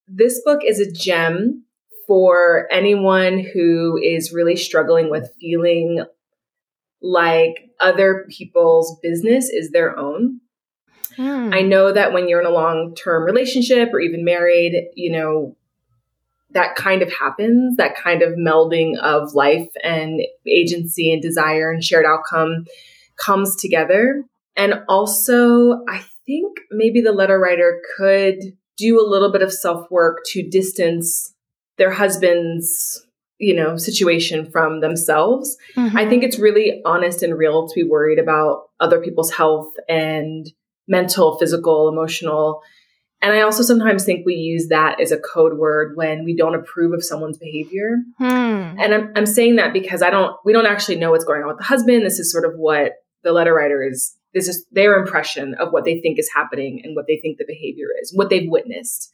this 0.06 0.42
book 0.44 0.60
is 0.64 0.78
a 0.80 0.90
gem 0.90 1.64
for 2.06 2.66
anyone 2.70 3.38
who 3.38 3.98
is 4.02 4.32
really 4.32 4.56
struggling 4.56 5.10
with 5.10 5.30
feeling 5.40 6.04
like 7.00 7.70
other 7.80 8.26
people's 8.28 8.98
business 9.02 9.48
is 9.50 9.70
their 9.70 9.96
own. 9.98 10.40
Hmm. 11.18 11.50
I 11.52 11.62
know 11.62 11.92
that 11.92 12.12
when 12.12 12.28
you're 12.28 12.40
in 12.40 12.46
a 12.46 12.50
long 12.50 12.94
term 12.94 13.24
relationship 13.24 13.90
or 13.92 13.98
even 13.98 14.24
married, 14.24 14.88
you 14.94 15.10
know, 15.10 15.56
that 16.52 16.76
kind 16.76 17.02
of 17.02 17.12
happens, 17.12 17.76
that 17.76 17.96
kind 17.96 18.22
of 18.22 18.34
melding 18.34 18.96
of 18.98 19.34
life 19.34 19.68
and 19.82 20.20
agency 20.46 21.12
and 21.12 21.20
desire 21.20 21.72
and 21.72 21.82
shared 21.82 22.06
outcome 22.06 22.66
comes 23.16 23.56
together. 23.56 24.22
And 24.56 24.82
also, 24.88 25.84
I 25.88 26.04
think 26.24 26.60
maybe 26.70 27.00
the 27.00 27.12
letter 27.12 27.38
writer 27.38 27.82
could 27.96 28.56
do 28.76 29.00
a 29.00 29.06
little 29.08 29.32
bit 29.32 29.42
of 29.42 29.52
self 29.52 29.90
work 29.90 30.20
to 30.26 30.48
distance 30.48 31.34
their 31.78 31.90
husband's, 31.90 33.04
you 33.38 33.54
know, 33.54 33.76
situation 33.76 34.48
from 34.50 34.80
themselves. 34.80 35.56
Mhm. 35.74 35.96
I 35.96 36.08
think 36.08 36.22
it's 36.22 36.38
really 36.38 36.80
honest 36.84 37.24
and 37.24 37.36
real 37.36 37.66
to 37.66 37.74
be 37.74 37.88
worried 37.88 38.20
about 38.20 38.68
other 38.78 39.00
people's 39.00 39.32
health 39.32 39.72
and 39.88 40.46
mental, 40.88 41.38
physical, 41.38 41.88
emotional. 41.88 42.62
And 43.20 43.32
I 43.32 43.42
also 43.42 43.62
sometimes 43.62 44.04
think 44.04 44.24
we 44.24 44.34
use 44.34 44.68
that 44.68 45.00
as 45.00 45.10
a 45.10 45.18
code 45.18 45.58
word 45.58 45.96
when 45.96 46.24
we 46.24 46.36
don't 46.36 46.54
approve 46.54 46.92
of 46.92 47.04
someone's 47.04 47.38
behavior. 47.38 47.96
Hmm. 48.18 48.24
And 48.78 48.94
I'm, 48.94 49.12
I'm 49.16 49.26
saying 49.26 49.56
that 49.56 49.72
because 49.72 50.02
I 50.02 50.10
don't, 50.10 50.36
we 50.44 50.52
don't 50.52 50.66
actually 50.66 50.96
know 50.96 51.10
what's 51.10 51.24
going 51.24 51.42
on 51.42 51.48
with 51.48 51.58
the 51.58 51.64
husband. 51.64 52.06
This 52.06 52.18
is 52.18 52.30
sort 52.32 52.44
of 52.44 52.52
what 52.56 52.92
the 53.24 53.32
letter 53.32 53.54
writer 53.54 53.82
is, 53.82 54.16
this 54.34 54.46
is 54.46 54.64
their 54.70 54.98
impression 54.98 55.54
of 55.54 55.72
what 55.72 55.84
they 55.84 56.00
think 56.00 56.18
is 56.18 56.30
happening 56.32 56.80
and 56.84 56.94
what 56.94 57.06
they 57.08 57.16
think 57.16 57.38
the 57.38 57.44
behavior 57.46 57.88
is, 58.00 58.12
what 58.14 58.30
they've 58.30 58.48
witnessed. 58.48 59.12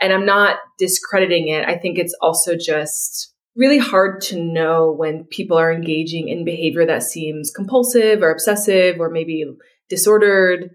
And 0.00 0.12
I'm 0.12 0.26
not 0.26 0.58
discrediting 0.78 1.48
it. 1.48 1.66
I 1.66 1.76
think 1.76 1.98
it's 1.98 2.14
also 2.20 2.56
just 2.56 3.32
really 3.56 3.78
hard 3.78 4.20
to 4.20 4.40
know 4.40 4.92
when 4.92 5.24
people 5.24 5.56
are 5.56 5.72
engaging 5.72 6.28
in 6.28 6.44
behavior 6.44 6.86
that 6.86 7.02
seems 7.02 7.50
compulsive 7.50 8.22
or 8.22 8.30
obsessive 8.30 8.98
or 8.98 9.10
maybe 9.10 9.44
disordered, 9.88 10.70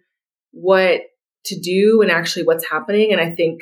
what 0.52 1.02
to 1.46 1.60
do 1.60 2.02
and 2.02 2.12
actually 2.12 2.44
what's 2.44 2.70
happening. 2.70 3.12
And 3.12 3.22
I 3.22 3.34
think 3.36 3.62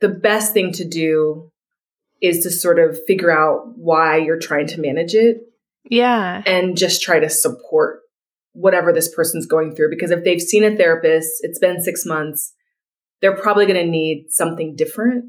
the 0.00 0.08
best 0.08 0.52
thing 0.52 0.72
to 0.72 0.86
do 0.86 1.50
is 2.20 2.42
to 2.42 2.50
sort 2.50 2.78
of 2.78 2.98
figure 3.06 3.30
out 3.30 3.72
why 3.76 4.18
you're 4.18 4.38
trying 4.38 4.66
to 4.68 4.80
manage 4.80 5.14
it 5.14 5.38
Yeah. 5.88 6.42
and 6.46 6.76
just 6.76 7.02
try 7.02 7.20
to 7.20 7.30
support 7.30 8.00
whatever 8.52 8.92
this 8.92 9.14
person's 9.14 9.46
going 9.46 9.74
through. 9.74 9.90
Because 9.90 10.10
if 10.10 10.24
they've 10.24 10.40
seen 10.40 10.64
a 10.64 10.76
therapist, 10.76 11.30
it's 11.42 11.60
been 11.60 11.80
six 11.80 12.04
months, 12.04 12.52
they're 13.20 13.36
probably 13.36 13.66
going 13.66 13.84
to 13.84 13.90
need 13.90 14.26
something 14.30 14.74
different. 14.76 15.26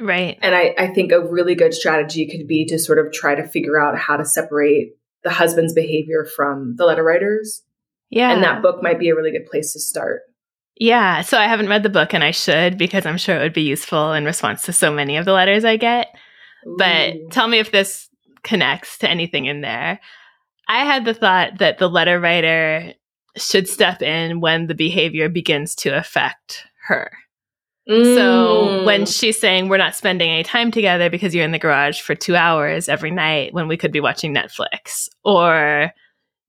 Right. 0.00 0.38
And 0.42 0.54
I, 0.54 0.74
I 0.78 0.86
think 0.88 1.12
a 1.12 1.20
really 1.20 1.54
good 1.54 1.74
strategy 1.74 2.26
could 2.28 2.48
be 2.48 2.64
to 2.66 2.78
sort 2.78 2.98
of 2.98 3.12
try 3.12 3.34
to 3.34 3.46
figure 3.46 3.80
out 3.80 3.96
how 3.98 4.16
to 4.16 4.24
separate 4.24 4.92
the 5.22 5.30
husband's 5.30 5.74
behavior 5.74 6.26
from 6.36 6.74
the 6.76 6.86
letter 6.86 7.04
writers. 7.04 7.62
Yeah. 8.10 8.32
And 8.32 8.42
that 8.42 8.62
book 8.62 8.82
might 8.82 8.98
be 8.98 9.10
a 9.10 9.14
really 9.14 9.30
good 9.30 9.46
place 9.50 9.72
to 9.74 9.80
start. 9.80 10.22
Yeah, 10.76 11.20
so 11.22 11.38
I 11.38 11.46
haven't 11.46 11.68
read 11.68 11.82
the 11.82 11.88
book 11.90 12.14
and 12.14 12.24
I 12.24 12.30
should 12.30 12.78
because 12.78 13.06
I'm 13.06 13.18
sure 13.18 13.36
it 13.36 13.42
would 13.42 13.52
be 13.52 13.62
useful 13.62 14.12
in 14.12 14.24
response 14.24 14.62
to 14.62 14.72
so 14.72 14.92
many 14.92 15.16
of 15.16 15.24
the 15.24 15.32
letters 15.32 15.64
I 15.64 15.76
get. 15.76 16.08
But 16.78 17.14
tell 17.30 17.48
me 17.48 17.58
if 17.58 17.70
this 17.72 18.08
connects 18.42 18.98
to 18.98 19.10
anything 19.10 19.46
in 19.46 19.60
there. 19.60 20.00
I 20.68 20.84
had 20.84 21.04
the 21.04 21.14
thought 21.14 21.58
that 21.58 21.78
the 21.78 21.88
letter 21.88 22.18
writer 22.18 22.94
should 23.36 23.68
step 23.68 24.02
in 24.02 24.40
when 24.40 24.66
the 24.66 24.74
behavior 24.74 25.28
begins 25.28 25.74
to 25.76 25.90
affect 25.96 26.64
her. 26.86 27.10
So 27.88 28.68
Mm. 28.68 28.84
when 28.84 29.06
she's 29.06 29.40
saying 29.40 29.68
we're 29.68 29.76
not 29.76 29.96
spending 29.96 30.30
any 30.30 30.44
time 30.44 30.70
together 30.70 31.10
because 31.10 31.34
you're 31.34 31.44
in 31.44 31.50
the 31.50 31.58
garage 31.58 32.00
for 32.00 32.14
two 32.14 32.36
hours 32.36 32.88
every 32.88 33.10
night 33.10 33.52
when 33.52 33.66
we 33.66 33.76
could 33.76 33.90
be 33.90 34.00
watching 34.00 34.32
Netflix, 34.32 35.08
or 35.24 35.92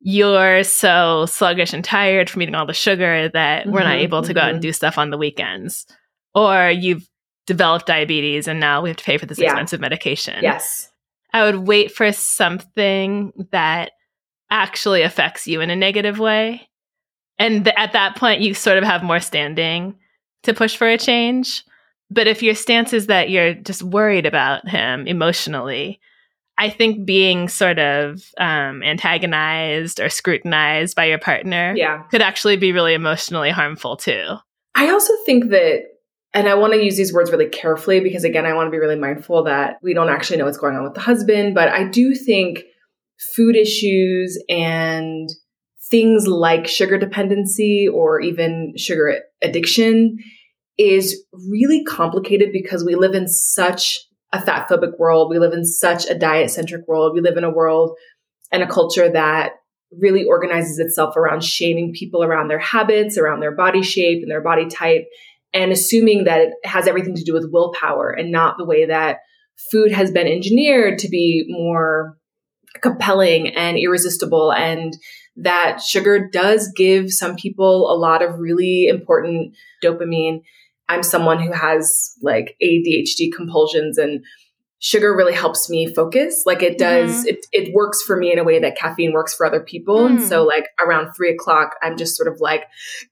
you're 0.06 0.64
so 0.66 1.26
sluggish 1.28 1.72
and 1.74 1.84
tired 1.84 2.30
from 2.30 2.42
eating 2.42 2.56
all 2.56 2.66
the 2.66 2.74
sugar 2.74 3.30
that 3.30 3.66
we're 3.68 3.80
not 3.84 3.96
Mhm, 3.98 4.02
able 4.02 4.22
to 4.22 4.34
go 4.34 4.42
out 4.42 4.50
and 4.50 4.60
mhm. 4.60 4.64
do 4.64 4.74
stuff 4.74 4.98
on 4.98 5.10
the 5.12 5.18
weekends, 5.18 5.86
or 6.36 6.70
you've 6.70 7.08
developed 7.48 7.86
diabetes 7.88 8.48
and 8.48 8.60
now 8.60 8.82
we 8.82 8.90
have 8.90 8.98
to 8.98 9.04
pay 9.04 9.18
for 9.18 9.26
this 9.26 9.40
Yeah. 9.40 9.46
expensive 9.46 9.80
medication. 9.80 10.40
yes. 10.44 10.90
I 11.34 11.44
would 11.44 11.68
wait 11.68 11.92
for 11.92 12.12
something 12.12 13.32
that 13.52 13.92
actually 14.52 15.02
affects 15.02 15.48
you 15.48 15.62
in 15.62 15.70
a 15.72 15.76
negative 15.76 16.20
way. 16.20 16.70
And 17.40 17.64
th- 17.66 17.76
at 17.78 17.94
that 17.94 18.16
point, 18.16 18.42
you 18.42 18.54
sort 18.54 18.78
of 18.78 18.84
have 18.84 19.02
more 19.04 19.20
standing 19.20 19.96
to 20.44 20.54
push 20.54 20.76
for 20.76 20.88
a 20.88 20.98
change. 20.98 21.64
But 22.12 22.28
if 22.28 22.44
your 22.44 22.54
stance 22.54 22.94
is 22.94 23.08
that 23.08 23.32
you're 23.32 23.56
just 23.56 23.82
worried 23.82 24.28
about 24.28 24.68
him 24.70 25.08
emotionally, 25.08 26.00
I 26.58 26.70
think 26.70 27.06
being 27.06 27.48
sort 27.50 27.80
of 27.80 28.24
um, 28.38 28.84
antagonized 28.84 30.00
or 30.00 30.10
scrutinized 30.10 30.96
by 30.96 31.06
your 31.06 31.18
partner 31.20 31.74
Yeah. 31.76 32.04
could 32.12 32.22
actually 32.22 32.58
be 32.58 32.72
really 32.72 32.94
emotionally 32.94 33.50
harmful 33.50 33.98
too. 33.98 34.36
I 34.76 34.90
also 34.90 35.14
think 35.26 35.50
that, 35.50 35.84
and 36.34 36.48
I 36.48 36.56
want 36.56 36.74
to 36.74 36.84
use 36.84 36.98
these 36.98 37.14
words 37.14 37.32
really 37.32 37.50
carefully 37.50 38.00
because, 38.00 38.24
again, 38.24 38.46
I 38.46 38.54
want 38.54 38.68
to 38.68 38.72
be 38.72 38.80
really 38.80 38.96
mindful 39.00 39.44
that 39.44 39.78
we 39.82 39.94
don't 39.94 40.10
actually 40.10 40.38
know 40.38 40.46
what's 40.46 40.58
going 40.58 40.76
on 40.76 40.84
with 40.84 40.94
the 40.94 41.00
husband. 41.00 41.54
But 41.56 41.70
I 41.70 41.84
do 41.86 42.16
think 42.16 42.64
food 43.36 43.56
issues 43.56 44.42
and 44.50 45.30
things 45.90 46.28
like 46.28 46.68
sugar 46.68 46.98
dependency 46.98 47.88
or 47.88 48.20
even 48.20 48.74
sugar 48.78 49.20
addiction 49.44 50.18
is 50.78 51.24
really 51.50 51.84
complicated 51.84 52.52
because 52.52 52.84
we 52.84 52.96
live 52.96 53.14
in 53.14 53.28
such 53.28 54.00
a 54.34 54.42
fat 54.42 54.68
phobic 54.68 54.98
world. 55.00 55.30
We 55.30 55.40
live 55.40 55.54
in 55.54 55.64
such 55.64 56.10
a 56.10 56.18
diet 56.18 56.52
centric 56.52 56.88
world. 56.88 57.14
We 57.14 57.22
live 57.22 57.38
in 57.38 57.44
a 57.44 57.52
world 57.52 57.96
and 58.52 58.64
a 58.64 58.68
culture 58.68 59.10
that 59.10 59.54
really 60.00 60.26
organizes 60.26 60.80
itself 60.80 61.16
around 61.16 61.44
shaming 61.44 61.94
people 61.94 62.24
around 62.24 62.48
their 62.48 62.60
habits, 62.60 63.18
around 63.18 63.40
their 63.40 63.56
body 63.56 63.84
shape 63.84 64.24
and 64.24 64.32
their 64.32 64.42
body 64.42 64.66
type, 64.68 65.06
and 65.54 65.72
assuming 65.72 66.24
that 66.24 66.42
it 66.42 66.54
has 66.66 66.88
everything 66.88 67.16
to 67.16 67.24
do 67.24 67.34
with 67.34 67.50
willpower 67.52 68.10
and 68.10 68.32
not 68.32 68.58
the 68.58 68.66
way 68.66 68.88
that 68.88 69.20
food 69.72 69.92
has 69.92 70.12
been 70.12 70.28
engineered 70.28 70.98
to 70.98 71.08
be 71.08 71.46
more 71.48 72.18
compelling 72.82 73.50
and 73.50 73.78
irresistible 73.78 74.52
and 74.52 74.98
that 75.36 75.82
sugar 75.82 76.30
does 76.32 76.72
give 76.76 77.12
some 77.12 77.36
people 77.36 77.92
a 77.92 77.98
lot 77.98 78.22
of 78.22 78.40
really 78.40 78.88
important 78.88 79.56
dopamine. 79.84 80.42
I'm 80.94 81.04
someone 81.04 81.40
who 81.42 81.52
has 81.52 82.14
like 82.22 82.56
ADHD 82.64 83.32
compulsions 83.36 83.98
and 83.98 84.24
sugar 84.80 85.16
really 85.16 85.34
helps 85.34 85.70
me 85.70 85.88
focus. 85.94 86.44
Like 86.46 86.62
it 86.62 86.78
does, 86.78 87.26
it, 87.26 87.46
it 87.54 87.74
works 87.74 88.02
for 88.02 88.18
me 88.18 88.34
in 88.34 88.38
a 88.40 88.44
way 88.44 88.60
that 88.60 88.78
caffeine 88.78 89.14
works 89.14 89.34
for 89.34 89.46
other 89.46 89.62
people. 89.62 90.06
And 90.06 90.20
Mm. 90.20 90.28
so 90.28 90.44
like 90.44 90.66
around 90.86 91.14
three 91.14 91.32
o'clock, 91.32 91.76
I'm 91.82 91.96
just 91.98 92.18
sort 92.18 92.28
of 92.28 92.42
like 92.42 92.66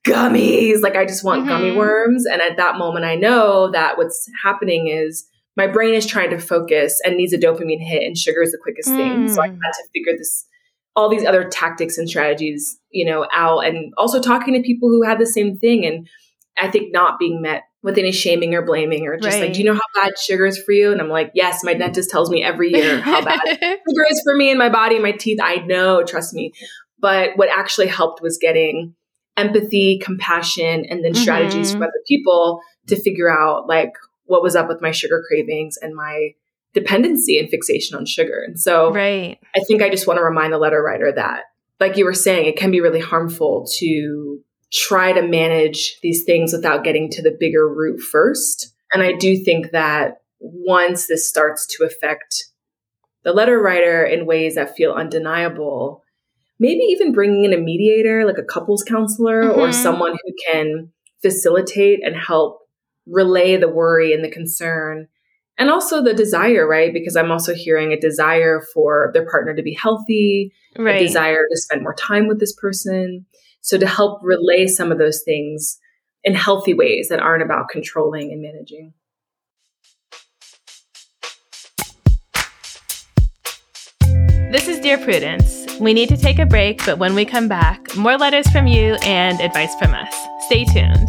gummies. 0.04 0.82
Like 0.82 0.96
I 0.96 1.04
just 1.06 1.24
want 1.24 1.48
gummy 1.48 1.70
Mhm. 1.70 1.76
worms. 1.76 2.26
And 2.26 2.42
at 2.42 2.56
that 2.58 2.76
moment, 2.76 3.04
I 3.04 3.14
know 3.16 3.70
that 3.72 3.96
what's 3.96 4.28
happening 4.44 4.88
is 4.88 5.26
my 5.56 5.66
brain 5.66 5.94
is 5.94 6.06
trying 6.06 6.30
to 6.30 6.38
focus 6.38 7.00
and 7.04 7.16
needs 7.16 7.32
a 7.32 7.38
dopamine 7.38 7.80
hit 7.80 8.02
and 8.02 8.16
sugar 8.18 8.42
is 8.42 8.52
the 8.52 8.58
quickest 8.62 8.94
thing. 8.94 9.26
So 9.28 9.42
I 9.42 9.48
Mm. 9.48 9.58
had 9.62 9.72
to 9.72 9.88
figure 9.94 10.16
this 10.16 10.46
all 10.94 11.08
these 11.08 11.24
other 11.24 11.44
tactics 11.48 11.96
and 11.96 12.06
strategies, 12.06 12.78
you 12.90 13.06
know, 13.06 13.26
out 13.32 13.60
and 13.60 13.94
also 13.96 14.20
talking 14.20 14.52
to 14.52 14.60
people 14.60 14.90
who 14.90 15.02
had 15.02 15.18
the 15.18 15.24
same 15.24 15.56
thing. 15.56 15.86
And 15.86 16.06
I 16.58 16.70
think 16.70 16.92
not 16.92 17.18
being 17.18 17.40
met 17.40 17.62
with 17.82 17.98
any 17.98 18.12
shaming 18.12 18.54
or 18.54 18.62
blaming 18.64 19.06
or 19.08 19.18
just 19.18 19.40
like, 19.40 19.52
do 19.54 19.58
you 19.58 19.64
know 19.64 19.74
how 19.74 20.02
bad 20.02 20.12
sugar 20.18 20.46
is 20.46 20.56
for 20.62 20.70
you? 20.72 20.92
And 20.92 21.00
I'm 21.00 21.08
like, 21.08 21.32
yes, 21.34 21.64
my 21.64 21.74
dentist 21.74 22.10
tells 22.10 22.30
me 22.30 22.42
every 22.42 22.70
year 22.72 23.00
how 23.00 23.24
bad 23.24 23.40
sugar 23.60 24.06
is 24.08 24.20
for 24.24 24.36
me 24.36 24.50
and 24.50 24.58
my 24.58 24.68
body 24.68 24.94
and 24.94 25.02
my 25.02 25.10
teeth. 25.12 25.40
I 25.42 25.56
know, 25.56 26.04
trust 26.04 26.32
me. 26.32 26.52
But 27.00 27.30
what 27.36 27.48
actually 27.48 27.88
helped 27.88 28.22
was 28.22 28.38
getting 28.38 28.94
empathy, 29.36 29.98
compassion, 29.98 30.84
and 30.88 31.04
then 31.04 31.14
strategies 31.14 31.70
Mhm. 31.70 31.72
from 31.74 31.82
other 31.82 32.02
people 32.06 32.60
to 32.86 33.00
figure 33.00 33.28
out 33.30 33.66
like 33.66 33.92
what 34.26 34.42
was 34.42 34.54
up 34.54 34.68
with 34.68 34.80
my 34.80 34.92
sugar 34.92 35.22
cravings 35.26 35.76
and 35.76 35.94
my 35.96 36.34
dependency 36.74 37.38
and 37.38 37.50
fixation 37.50 37.96
on 37.98 38.06
sugar. 38.06 38.42
And 38.46 38.60
so 38.60 38.92
Right. 38.92 39.38
I 39.56 39.60
think 39.66 39.82
I 39.82 39.90
just 39.90 40.06
want 40.06 40.18
to 40.18 40.22
remind 40.24 40.52
the 40.52 40.58
letter 40.58 40.82
writer 40.82 41.10
that, 41.12 41.44
like 41.80 41.96
you 41.96 42.04
were 42.04 42.14
saying, 42.14 42.46
it 42.46 42.56
can 42.56 42.70
be 42.70 42.80
really 42.80 43.00
harmful 43.00 43.66
to 43.78 44.38
try 44.72 45.12
to 45.12 45.22
manage 45.22 45.98
these 46.02 46.24
things 46.24 46.52
without 46.52 46.84
getting 46.84 47.10
to 47.10 47.22
the 47.22 47.36
bigger 47.38 47.68
root 47.68 48.00
first. 48.00 48.72
And 48.92 49.02
I 49.02 49.12
do 49.12 49.36
think 49.36 49.70
that 49.72 50.22
once 50.40 51.06
this 51.06 51.28
starts 51.28 51.66
to 51.66 51.84
affect 51.84 52.44
the 53.24 53.32
letter 53.32 53.60
writer 53.60 54.04
in 54.04 54.26
ways 54.26 54.54
that 54.56 54.74
feel 54.76 54.92
undeniable, 54.92 56.02
maybe 56.58 56.82
even 56.84 57.12
bringing 57.12 57.44
in 57.44 57.52
a 57.52 57.58
mediator, 57.58 58.24
like 58.24 58.38
a 58.38 58.42
couples 58.42 58.82
counselor 58.82 59.50
or 59.50 59.68
Mhm. 59.68 59.74
someone 59.74 60.12
who 60.12 60.32
can 60.50 60.92
facilitate 61.20 62.00
and 62.04 62.16
help 62.16 62.60
relay 63.06 63.56
the 63.56 63.68
worry 63.68 64.12
and 64.12 64.24
the 64.24 64.30
concern 64.30 65.08
and 65.58 65.70
also 65.70 66.02
the 66.02 66.14
desire, 66.14 66.66
right? 66.66 66.92
Because 66.92 67.14
I'm 67.14 67.30
also 67.30 67.54
hearing 67.54 67.92
a 67.92 68.00
desire 68.00 68.62
for 68.72 69.10
their 69.12 69.26
partner 69.26 69.54
to 69.54 69.62
be 69.62 69.74
healthy, 69.74 70.52
a 70.76 70.80
desire 70.98 71.42
to 71.48 71.56
spend 71.56 71.82
more 71.82 71.94
time 71.94 72.26
with 72.26 72.40
this 72.40 72.54
person. 72.54 73.26
So 73.62 73.78
to 73.78 73.86
help 73.86 74.20
relay 74.22 74.66
some 74.66 74.90
of 74.90 74.98
those 74.98 75.22
things 75.22 75.78
in 76.24 76.34
healthy 76.34 76.74
ways 76.74 77.08
that 77.08 77.20
aren't 77.20 77.44
about 77.44 77.68
controlling 77.68 78.32
and 78.32 78.42
managing. 78.42 78.92
This 84.52 84.68
is 84.68 84.80
Dear 84.80 84.98
Prudence. 84.98 85.78
We 85.80 85.94
need 85.94 86.08
to 86.10 86.16
take 86.16 86.38
a 86.38 86.44
break, 86.44 86.84
but 86.84 86.98
when 86.98 87.14
we 87.14 87.24
come 87.24 87.48
back, 87.48 87.96
more 87.96 88.18
letters 88.18 88.46
from 88.50 88.66
you 88.66 88.96
and 89.02 89.40
advice 89.40 89.74
from 89.76 89.94
us. 89.94 90.14
Stay 90.46 90.64
tuned. 90.64 91.08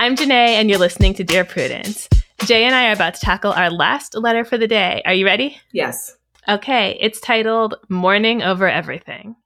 I'm 0.00 0.16
Jenée, 0.16 0.30
and 0.30 0.70
you're 0.70 0.78
listening 0.78 1.12
to 1.16 1.24
Dear 1.24 1.44
Prudence. 1.44 2.08
Jay 2.46 2.64
and 2.64 2.74
I 2.74 2.88
are 2.88 2.92
about 2.92 3.16
to 3.16 3.20
tackle 3.20 3.52
our 3.52 3.68
last 3.68 4.16
letter 4.16 4.46
for 4.46 4.56
the 4.56 4.66
day. 4.66 5.02
Are 5.04 5.12
you 5.12 5.26
ready? 5.26 5.60
Yes. 5.72 6.16
Okay, 6.48 6.96
it's 7.02 7.20
titled 7.20 7.74
Mourning 7.90 8.42
Over 8.42 8.66
Everything. 8.66 9.36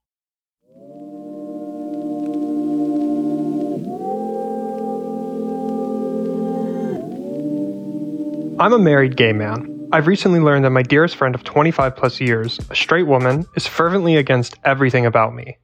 I'm 8.60 8.72
a 8.72 8.78
married 8.78 9.16
gay 9.16 9.32
man. 9.32 9.88
I've 9.90 10.06
recently 10.06 10.38
learned 10.38 10.64
that 10.64 10.70
my 10.70 10.82
dearest 10.82 11.16
friend 11.16 11.34
of 11.34 11.42
25 11.42 11.96
plus 11.96 12.20
years, 12.20 12.60
a 12.70 12.76
straight 12.76 13.08
woman, 13.08 13.44
is 13.56 13.66
fervently 13.66 14.14
against 14.14 14.54
everything 14.64 15.04
about 15.04 15.34
me. 15.34 15.58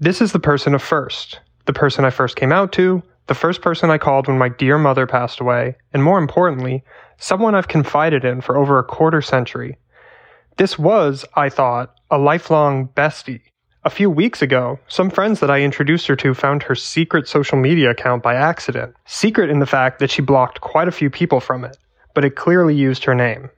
This 0.00 0.20
is 0.20 0.32
the 0.32 0.40
person 0.40 0.74
of 0.74 0.82
first, 0.82 1.38
the 1.66 1.72
person 1.72 2.04
I 2.04 2.10
first 2.10 2.34
came 2.34 2.50
out 2.50 2.72
to, 2.72 3.00
the 3.28 3.34
first 3.34 3.60
person 3.60 3.90
I 3.90 3.98
called 3.98 4.26
when 4.26 4.38
my 4.38 4.48
dear 4.48 4.78
mother 4.78 5.06
passed 5.06 5.38
away, 5.38 5.76
and 5.92 6.02
more 6.02 6.18
importantly, 6.18 6.82
someone 7.18 7.54
I've 7.54 7.68
confided 7.68 8.24
in 8.24 8.40
for 8.40 8.56
over 8.56 8.78
a 8.78 8.84
quarter 8.84 9.20
century. 9.20 9.76
This 10.56 10.78
was, 10.78 11.24
I 11.34 11.50
thought, 11.50 11.94
a 12.10 12.18
lifelong 12.18 12.88
bestie. 12.88 13.42
A 13.84 13.90
few 13.90 14.10
weeks 14.10 14.42
ago, 14.42 14.78
some 14.88 15.10
friends 15.10 15.40
that 15.40 15.50
I 15.50 15.60
introduced 15.60 16.06
her 16.08 16.16
to 16.16 16.34
found 16.34 16.64
her 16.64 16.74
secret 16.74 17.28
social 17.28 17.58
media 17.58 17.90
account 17.90 18.22
by 18.22 18.34
accident. 18.34 18.94
Secret 19.06 19.50
in 19.50 19.60
the 19.60 19.66
fact 19.66 19.98
that 19.98 20.10
she 20.10 20.22
blocked 20.22 20.60
quite 20.60 20.88
a 20.88 20.92
few 20.92 21.10
people 21.10 21.38
from 21.38 21.64
it, 21.64 21.76
but 22.14 22.24
it 22.24 22.34
clearly 22.34 22.74
used 22.74 23.04
her 23.04 23.14
name. 23.14 23.50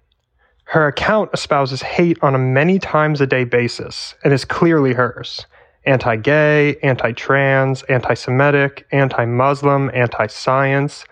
Her 0.65 0.87
account 0.87 1.31
espouses 1.33 1.83
hate 1.83 2.19
on 2.23 2.35
a 2.35 2.39
many 2.39 2.79
times 2.79 3.21
a 3.21 3.27
day 3.27 3.45
basis 3.45 4.15
and 4.23 4.33
is 4.33 4.45
clearly 4.45 4.95
hers 4.95 5.47
anti 5.85 6.17
gay, 6.17 6.77
anti 6.83 7.13
trans, 7.13 7.83
anti 7.85 8.15
Semitic, 8.15 8.87
anti 8.93 9.25
Muslim, 9.25 9.91
anti 9.95 10.27
science, 10.27 11.05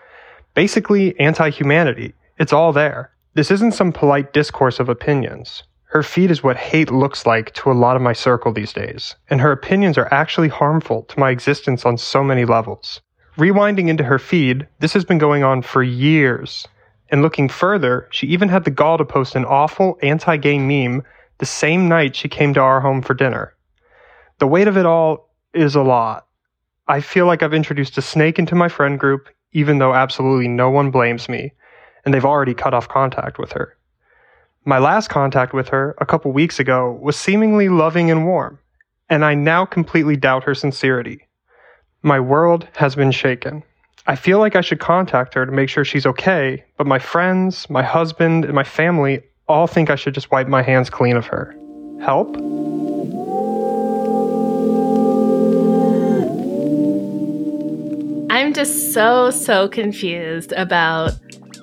basically 0.53 1.19
anti 1.19 1.49
humanity. 1.49 2.13
It's 2.37 2.53
all 2.53 2.73
there. 2.73 3.11
This 3.33 3.51
isn't 3.51 3.73
some 3.73 3.91
polite 3.91 4.33
discourse 4.33 4.79
of 4.79 4.89
opinions. 4.89 5.63
Her 5.85 6.03
feed 6.03 6.29
is 6.29 6.43
what 6.43 6.57
hate 6.57 6.91
looks 6.91 7.25
like 7.25 7.53
to 7.55 7.71
a 7.71 7.73
lot 7.73 7.95
of 7.95 8.01
my 8.01 8.13
circle 8.13 8.53
these 8.53 8.73
days, 8.73 9.15
and 9.29 9.41
her 9.41 9.51
opinions 9.51 9.97
are 9.97 10.13
actually 10.13 10.49
harmful 10.49 11.03
to 11.03 11.19
my 11.19 11.31
existence 11.31 11.85
on 11.85 11.97
so 11.97 12.23
many 12.23 12.45
levels. 12.45 13.01
Rewinding 13.37 13.87
into 13.87 14.03
her 14.03 14.19
feed, 14.19 14.67
this 14.79 14.93
has 14.93 15.03
been 15.03 15.17
going 15.17 15.43
on 15.43 15.61
for 15.61 15.81
years. 15.81 16.67
And 17.09 17.21
looking 17.21 17.49
further, 17.49 18.07
she 18.11 18.27
even 18.27 18.49
had 18.49 18.65
the 18.65 18.71
gall 18.71 18.97
to 18.99 19.05
post 19.05 19.35
an 19.35 19.45
awful 19.45 19.97
anti 20.03 20.37
gay 20.37 20.59
meme 20.59 21.03
the 21.39 21.45
same 21.45 21.87
night 21.87 22.15
she 22.15 22.27
came 22.27 22.53
to 22.53 22.59
our 22.59 22.81
home 22.81 23.01
for 23.01 23.13
dinner. 23.13 23.55
The 24.39 24.47
weight 24.47 24.69
of 24.69 24.77
it 24.77 24.85
all 24.85 25.29
is 25.53 25.75
a 25.75 25.81
lot. 25.81 26.25
I 26.87 27.01
feel 27.01 27.25
like 27.25 27.43
I've 27.43 27.53
introduced 27.53 27.97
a 27.97 28.01
snake 28.01 28.39
into 28.39 28.55
my 28.55 28.69
friend 28.69 28.97
group, 28.97 29.27
even 29.51 29.79
though 29.79 29.93
absolutely 29.93 30.47
no 30.47 30.69
one 30.69 30.91
blames 30.91 31.27
me, 31.27 31.51
and 32.05 32.13
they've 32.13 32.25
already 32.25 32.53
cut 32.53 32.73
off 32.73 32.87
contact 32.87 33.37
with 33.37 33.51
her. 33.51 33.77
My 34.63 34.79
last 34.79 35.09
contact 35.09 35.53
with 35.53 35.67
her, 35.69 35.93
a 35.99 36.05
couple 36.05 36.31
weeks 36.31 36.57
ago, 36.57 36.97
was 37.01 37.17
seemingly 37.17 37.67
loving 37.67 38.09
and 38.09 38.25
warm, 38.25 38.59
and 39.09 39.25
I 39.25 39.33
now 39.33 39.65
completely 39.65 40.15
doubt 40.15 40.45
her 40.45 40.55
sincerity. 40.55 41.27
My 42.01 42.19
world 42.19 42.65
has 42.75 42.95
been 42.95 43.11
shaken. 43.11 43.61
I 44.07 44.15
feel 44.15 44.39
like 44.39 44.55
I 44.55 44.61
should 44.61 44.79
contact 44.79 45.33
her 45.33 45.45
to 45.45 45.51
make 45.51 45.67
sure 45.67 45.83
she's 45.83 46.05
okay, 46.05 46.63
but 46.77 46.87
my 46.87 46.99
friends, 46.99 47.69
my 47.69 47.83
husband, 47.83 48.45
and 48.45 48.53
my 48.53 48.63
family 48.63 49.21
all 49.49 49.67
think 49.67 49.89
I 49.89 49.95
should 49.95 50.13
just 50.13 50.31
wipe 50.31 50.47
my 50.47 50.61
hands 50.61 50.89
clean 50.89 51.17
of 51.17 51.25
her. 51.25 51.55
Help? 52.01 52.37
Just 58.59 58.93
so, 58.93 59.31
so 59.31 59.69
confused 59.69 60.51
about 60.51 61.13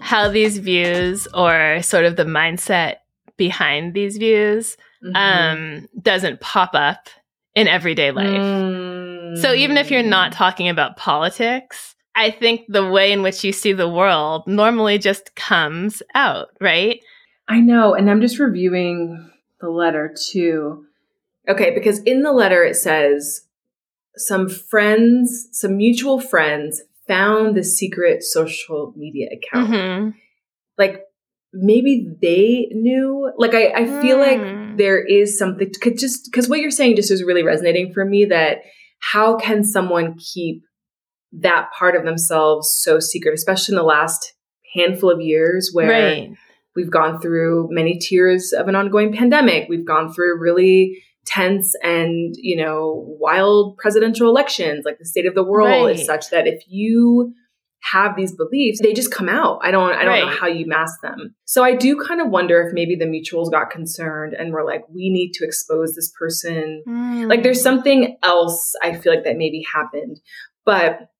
how 0.01 0.31
these 0.31 0.57
views 0.57 1.29
or 1.35 1.83
sort 1.83 2.07
of 2.07 2.17
the 2.17 2.25
mindset 2.25 2.97
behind 3.37 3.93
these 3.95 4.17
views 4.17 4.77
Mm-hmm. 5.05 5.15
um, 5.15 5.89
doesn't 6.01 6.41
pop 6.41 6.71
up 6.73 7.09
in 7.55 7.69
everyday 7.69 8.11
life. 8.11 8.27
Mm. 8.27 9.37
So 9.41 9.53
even 9.53 9.77
if 9.77 9.91
you're 9.91 10.03
not 10.03 10.33
talking 10.33 10.71
about 10.71 10.97
politics, 10.97 11.95
I 12.15 12.31
think 12.31 12.63
the 12.67 12.89
way 12.89 13.13
in 13.13 13.23
which 13.23 13.45
you 13.45 13.53
see 13.53 13.75
the 13.75 13.89
world 13.89 14.45
normally 14.47 14.97
just 14.97 15.35
comes 15.37 16.03
out, 16.15 16.49
right? 16.63 17.01
I 17.47 17.61
know. 17.61 17.95
And 17.95 18.11
I'm 18.11 18.23
just 18.23 18.39
reviewing 18.39 19.31
the 19.61 19.69
letter 19.69 20.15
too. 20.31 20.87
Okay, 21.47 21.75
because 21.75 22.01
in 22.01 22.23
the 22.23 22.33
letter 22.33 22.65
it 22.65 22.75
says 22.75 23.43
some 24.17 24.49
friends, 24.49 25.49
some 25.53 25.77
mutual 25.77 26.21
friends 26.21 26.83
found 27.07 27.57
the 27.57 27.63
secret 27.63 28.23
social 28.23 28.93
media 28.97 29.29
account. 29.33 29.71
Mhm. 29.71 30.15
Like 30.79 31.03
maybe 31.53 32.07
they 32.21 32.69
knew. 32.73 33.31
Like 33.39 33.55
I, 33.55 33.69
I 33.75 33.87
feel 34.03 34.17
Hmm. 34.17 34.21
like 34.23 34.77
there 34.79 35.03
is 35.05 35.39
something 35.39 35.71
could 35.81 35.99
just 35.99 36.29
because 36.31 36.49
what 36.49 36.61
you're 36.61 36.71
saying 36.71 36.97
just 36.97 37.11
is 37.11 37.23
really 37.25 37.43
resonating 37.43 37.93
for 37.93 38.05
me 38.05 38.25
that 38.27 38.59
how 39.01 39.37
can 39.37 39.65
someone 39.65 40.17
keep 40.19 40.63
that 41.33 41.69
part 41.79 41.97
of 41.97 42.05
themselves 42.05 42.75
so 42.83 42.99
secret, 42.99 43.35
especially 43.35 43.75
in 43.75 43.77
the 43.77 43.83
last 43.85 44.33
handful 44.75 45.11
of 45.11 45.21
years 45.21 45.71
where 45.73 45.89
Right. 45.89 46.31
We've 46.75 46.91
gone 46.91 47.21
through 47.23 47.69
many 47.71 47.99
tiers 47.99 48.53
of 48.53 48.69
an 48.69 48.75
ongoing 48.75 49.11
pandemic. 49.11 49.67
We've 49.67 49.87
gone 49.87 50.13
through 50.13 50.39
really 50.39 51.03
tense 51.27 51.75
and, 51.83 52.35
you 52.39 52.57
know, 52.57 53.05
wild 53.21 53.77
presidential 53.79 54.29
elections. 54.29 54.85
Like 54.85 54.99
the 54.99 55.05
state 55.05 55.27
of 55.27 55.35
the 55.35 55.45
world 55.45 55.87
Right. 55.87 55.97
is 55.97 56.07
such 56.07 56.31
that 56.31 56.47
if 56.47 56.63
you 56.69 57.35
have 57.93 58.17
these 58.17 58.35
beliefs, 58.35 58.81
they 58.83 58.93
just 58.93 59.13
come 59.13 59.29
out. 59.29 59.61
I 59.63 59.71
don't 59.71 59.93
I 59.93 60.05
don't 60.05 60.19
know 60.21 60.35
how 60.35 60.47
you 60.49 60.67
mask 60.67 61.01
them. 61.03 61.35
So 61.45 61.63
I 61.63 61.75
do 61.77 62.03
kind 62.03 62.21
of 62.21 62.31
wonder 62.31 62.61
if 62.67 62.73
maybe 62.73 62.97
the 62.97 63.05
mutuals 63.05 63.51
got 63.51 63.71
concerned 63.71 64.35
and 64.35 64.53
were 64.53 64.65
like, 64.65 64.83
we 64.89 65.11
need 65.11 65.33
to 65.35 65.45
expose 65.45 65.95
this 65.95 66.13
person. 66.19 66.83
Hmm. 66.87 67.27
Like 67.29 67.43
there's 67.43 67.63
something 67.63 68.17
else 68.23 68.75
I 68.83 68.95
feel 68.95 69.15
like 69.15 69.25
that 69.25 69.37
maybe 69.37 69.63
happened. 69.73 70.19
But 70.65 71.11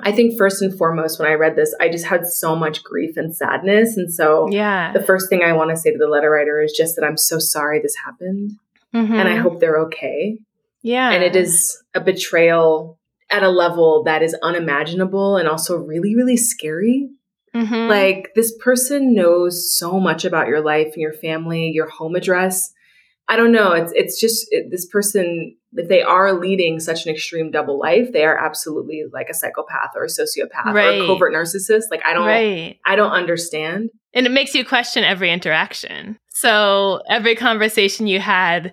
I 0.00 0.12
think 0.12 0.38
first 0.38 0.62
and 0.62 0.72
foremost, 0.78 1.18
when 1.18 1.28
I 1.28 1.34
read 1.34 1.56
this, 1.56 1.74
I 1.80 1.88
just 1.88 2.06
had 2.06 2.24
so 2.26 2.54
much 2.54 2.84
grief 2.84 3.16
and 3.16 3.34
sadness. 3.34 3.96
And 3.96 4.12
so 4.14 4.48
Yeah. 4.50 4.92
the 4.92 5.02
first 5.02 5.28
thing 5.28 5.42
I 5.42 5.52
want 5.54 5.70
to 5.70 5.76
say 5.76 5.90
to 5.90 5.98
the 5.98 6.06
letter 6.06 6.30
writer 6.30 6.60
is 6.60 6.72
just 6.72 6.94
that 6.96 7.04
I'm 7.04 7.16
so 7.16 7.38
sorry 7.40 7.80
this 7.82 7.96
happened. 8.06 8.52
Mhm. 8.94 9.10
And 9.10 9.28
I 9.28 9.36
hope 9.36 9.60
they're 9.60 9.80
okay. 9.86 10.38
Yeah. 10.82 11.10
And 11.10 11.22
it 11.22 11.36
is 11.36 11.82
a 11.94 12.00
betrayal 12.00 12.98
at 13.30 13.42
a 13.42 13.48
level 13.48 14.04
that 14.04 14.22
is 14.22 14.34
unimaginable 14.42 15.36
and 15.36 15.48
also 15.48 15.76
really, 15.76 16.14
really 16.16 16.36
scary. 16.36 17.08
Mhm. 17.54 17.88
Like 17.88 18.32
this 18.34 18.56
person 18.58 19.14
knows 19.14 19.76
so 19.76 19.98
much 19.98 20.24
about 20.24 20.48
your 20.48 20.60
life 20.60 20.88
and 20.94 21.02
your 21.02 21.12
family, 21.12 21.70
your 21.74 21.88
home 21.88 22.14
address. 22.14 22.72
I 23.28 23.36
don't 23.36 23.52
know. 23.52 23.72
It's 23.72 23.92
it's 23.94 24.20
just 24.20 24.46
it, 24.50 24.70
this 24.70 24.86
person. 24.86 25.56
If 25.74 25.88
they 25.88 26.00
are 26.00 26.32
leading 26.32 26.80
such 26.80 27.04
an 27.04 27.12
extreme 27.12 27.50
double 27.50 27.78
life, 27.78 28.10
they 28.12 28.24
are 28.24 28.38
absolutely 28.38 29.04
like 29.12 29.28
a 29.28 29.34
psychopath 29.34 29.90
or 29.94 30.04
a 30.04 30.08
sociopath 30.08 30.72
or 30.72 30.78
a 30.78 31.06
covert 31.06 31.34
narcissist. 31.34 31.84
Like 31.90 32.00
I 32.06 32.14
don't, 32.14 32.26
Right. 32.26 32.78
I 32.86 32.96
don't 32.96 33.12
understand. 33.12 33.90
And 34.14 34.24
it 34.24 34.30
makes 34.30 34.54
you 34.54 34.64
question 34.64 35.04
every 35.04 35.30
interaction. 35.30 36.18
So 36.40 37.00
every 37.08 37.34
conversation 37.34 38.06
you 38.06 38.20
had, 38.20 38.72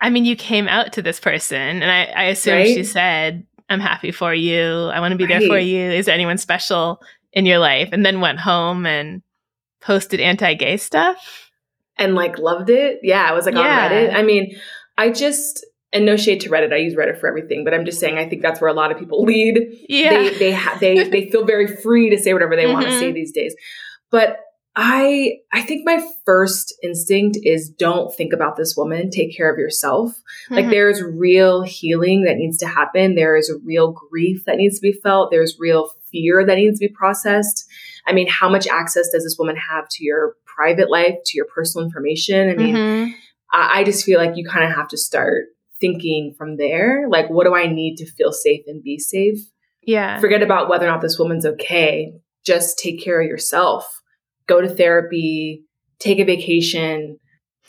I 0.00 0.10
mean, 0.10 0.24
you 0.24 0.34
came 0.34 0.66
out 0.66 0.92
to 0.94 1.02
this 1.02 1.20
person, 1.20 1.82
and 1.82 1.90
I, 1.90 2.04
I 2.04 2.24
assume 2.24 2.54
Right. 2.54 2.74
she 2.74 2.84
said, 2.84 3.46
I'm 3.68 3.78
happy 3.80 4.10
for 4.10 4.34
you. 4.34 4.86
I 4.92 4.98
want 4.98 5.12
to 5.12 5.18
be 5.18 5.26
there 5.26 5.40
for 5.42 5.58
you. 5.58 5.80
Is 5.80 6.06
there 6.06 6.14
anyone 6.14 6.38
special 6.38 7.00
in 7.32 7.46
your 7.46 7.58
life? 7.58 7.90
And 7.92 8.04
then 8.04 8.20
went 8.20 8.40
home 8.40 8.86
and 8.86 9.22
posted 9.80 10.18
anti 10.20 10.54
gay 10.54 10.76
stuff. 10.76 11.50
and 11.96 12.14
like 12.14 12.38
loved 12.38 12.70
it. 12.70 12.98
Yeah, 13.02 13.22
I 13.22 13.32
was 13.34 13.44
like 13.46 13.54
Yeah. 13.54 13.84
on 13.84 13.90
Reddit. 13.92 14.14
I 14.14 14.22
mean, 14.22 14.56
I 14.98 15.10
just 15.10 15.64
and 15.92 16.04
no 16.06 16.16
shade 16.16 16.40
to 16.40 16.48
Reddit. 16.50 16.72
I 16.72 16.76
use 16.76 16.94
Reddit 16.94 17.20
for 17.20 17.28
everything, 17.28 17.62
but 17.62 17.74
I'm 17.74 17.84
just 17.84 18.00
saying 18.00 18.16
I 18.18 18.28
think 18.28 18.42
that's 18.42 18.60
where 18.60 18.70
a 18.70 18.72
lot 18.74 18.90
of 18.90 18.98
people 18.98 19.22
lead. 19.30 19.60
Yeah. 19.88 20.10
They 20.10 20.30
they 20.38 20.52
ha- 20.52 20.78
they 20.80 21.08
they 21.08 21.30
feel 21.30 21.44
very 21.44 21.66
free 21.68 22.10
to 22.10 22.18
say 22.18 22.32
whatever 22.32 22.56
they 22.56 22.66
want 22.66 22.86
to 22.86 22.92
say 22.98 23.06
mm-hmm. 23.06 23.14
these 23.14 23.32
days. 23.32 23.54
But 24.10 24.38
I 24.76 25.32
I 25.52 25.62
think 25.62 25.82
my 25.84 26.00
first 26.24 26.74
instinct 26.82 27.38
is 27.42 27.68
don't 27.68 28.14
think 28.14 28.32
about 28.32 28.56
this 28.56 28.76
woman. 28.76 29.10
Take 29.10 29.36
care 29.36 29.52
of 29.52 29.58
yourself. 29.58 30.12
Like 30.48 30.66
Mhm. 30.66 30.70
there's 30.70 31.02
real 31.02 31.62
healing 31.62 32.22
that 32.24 32.36
needs 32.36 32.56
to 32.58 32.66
happen. 32.66 33.14
There 33.14 33.36
is 33.36 33.50
a 33.50 33.58
real 33.64 33.92
grief 33.92 34.44
that 34.46 34.56
needs 34.56 34.76
to 34.78 34.82
be 34.82 34.92
felt. 34.92 35.30
There's 35.30 35.56
real 35.58 35.90
fear 36.12 36.44
that 36.46 36.54
needs 36.56 36.78
to 36.78 36.86
be 36.88 36.92
processed. 36.94 37.64
I 38.06 38.12
mean, 38.12 38.28
how 38.28 38.48
much 38.48 38.66
access 38.68 39.08
does 39.10 39.24
this 39.24 39.36
woman 39.38 39.56
have 39.56 39.88
to 39.90 40.04
your 40.04 40.34
private 40.46 40.90
life, 40.90 41.14
to 41.26 41.36
your 41.36 41.46
personal 41.46 41.84
information? 41.84 42.48
I 42.50 42.54
mean, 42.54 42.74
Mhm. 42.74 43.12
I, 43.52 43.80
I 43.80 43.84
just 43.84 44.04
feel 44.04 44.18
like 44.20 44.36
you 44.36 44.46
kind 44.48 44.64
of 44.68 44.74
have 44.76 44.88
to 44.88 44.96
start 44.96 45.46
thinking 45.80 46.34
from 46.38 46.56
there. 46.58 47.06
Like, 47.08 47.28
what 47.30 47.44
do 47.44 47.54
I 47.54 47.66
need 47.66 47.96
to 47.96 48.06
feel 48.06 48.32
safe 48.32 48.62
and 48.66 48.82
be 48.82 48.98
safe? 48.98 49.38
yeah. 49.82 50.20
Forget 50.20 50.42
about 50.42 50.68
whether 50.68 50.86
or 50.86 50.90
not 50.90 51.00
this 51.00 51.18
woman's 51.18 51.46
okay. 51.46 52.12
Just 52.44 52.78
take 52.78 53.02
care 53.02 53.20
of 53.20 53.26
yourself. 53.26 53.99
Go 54.50 54.60
to 54.60 54.68
therapy, 54.68 55.62
take 56.00 56.18
a 56.18 56.24
vacation. 56.24 57.20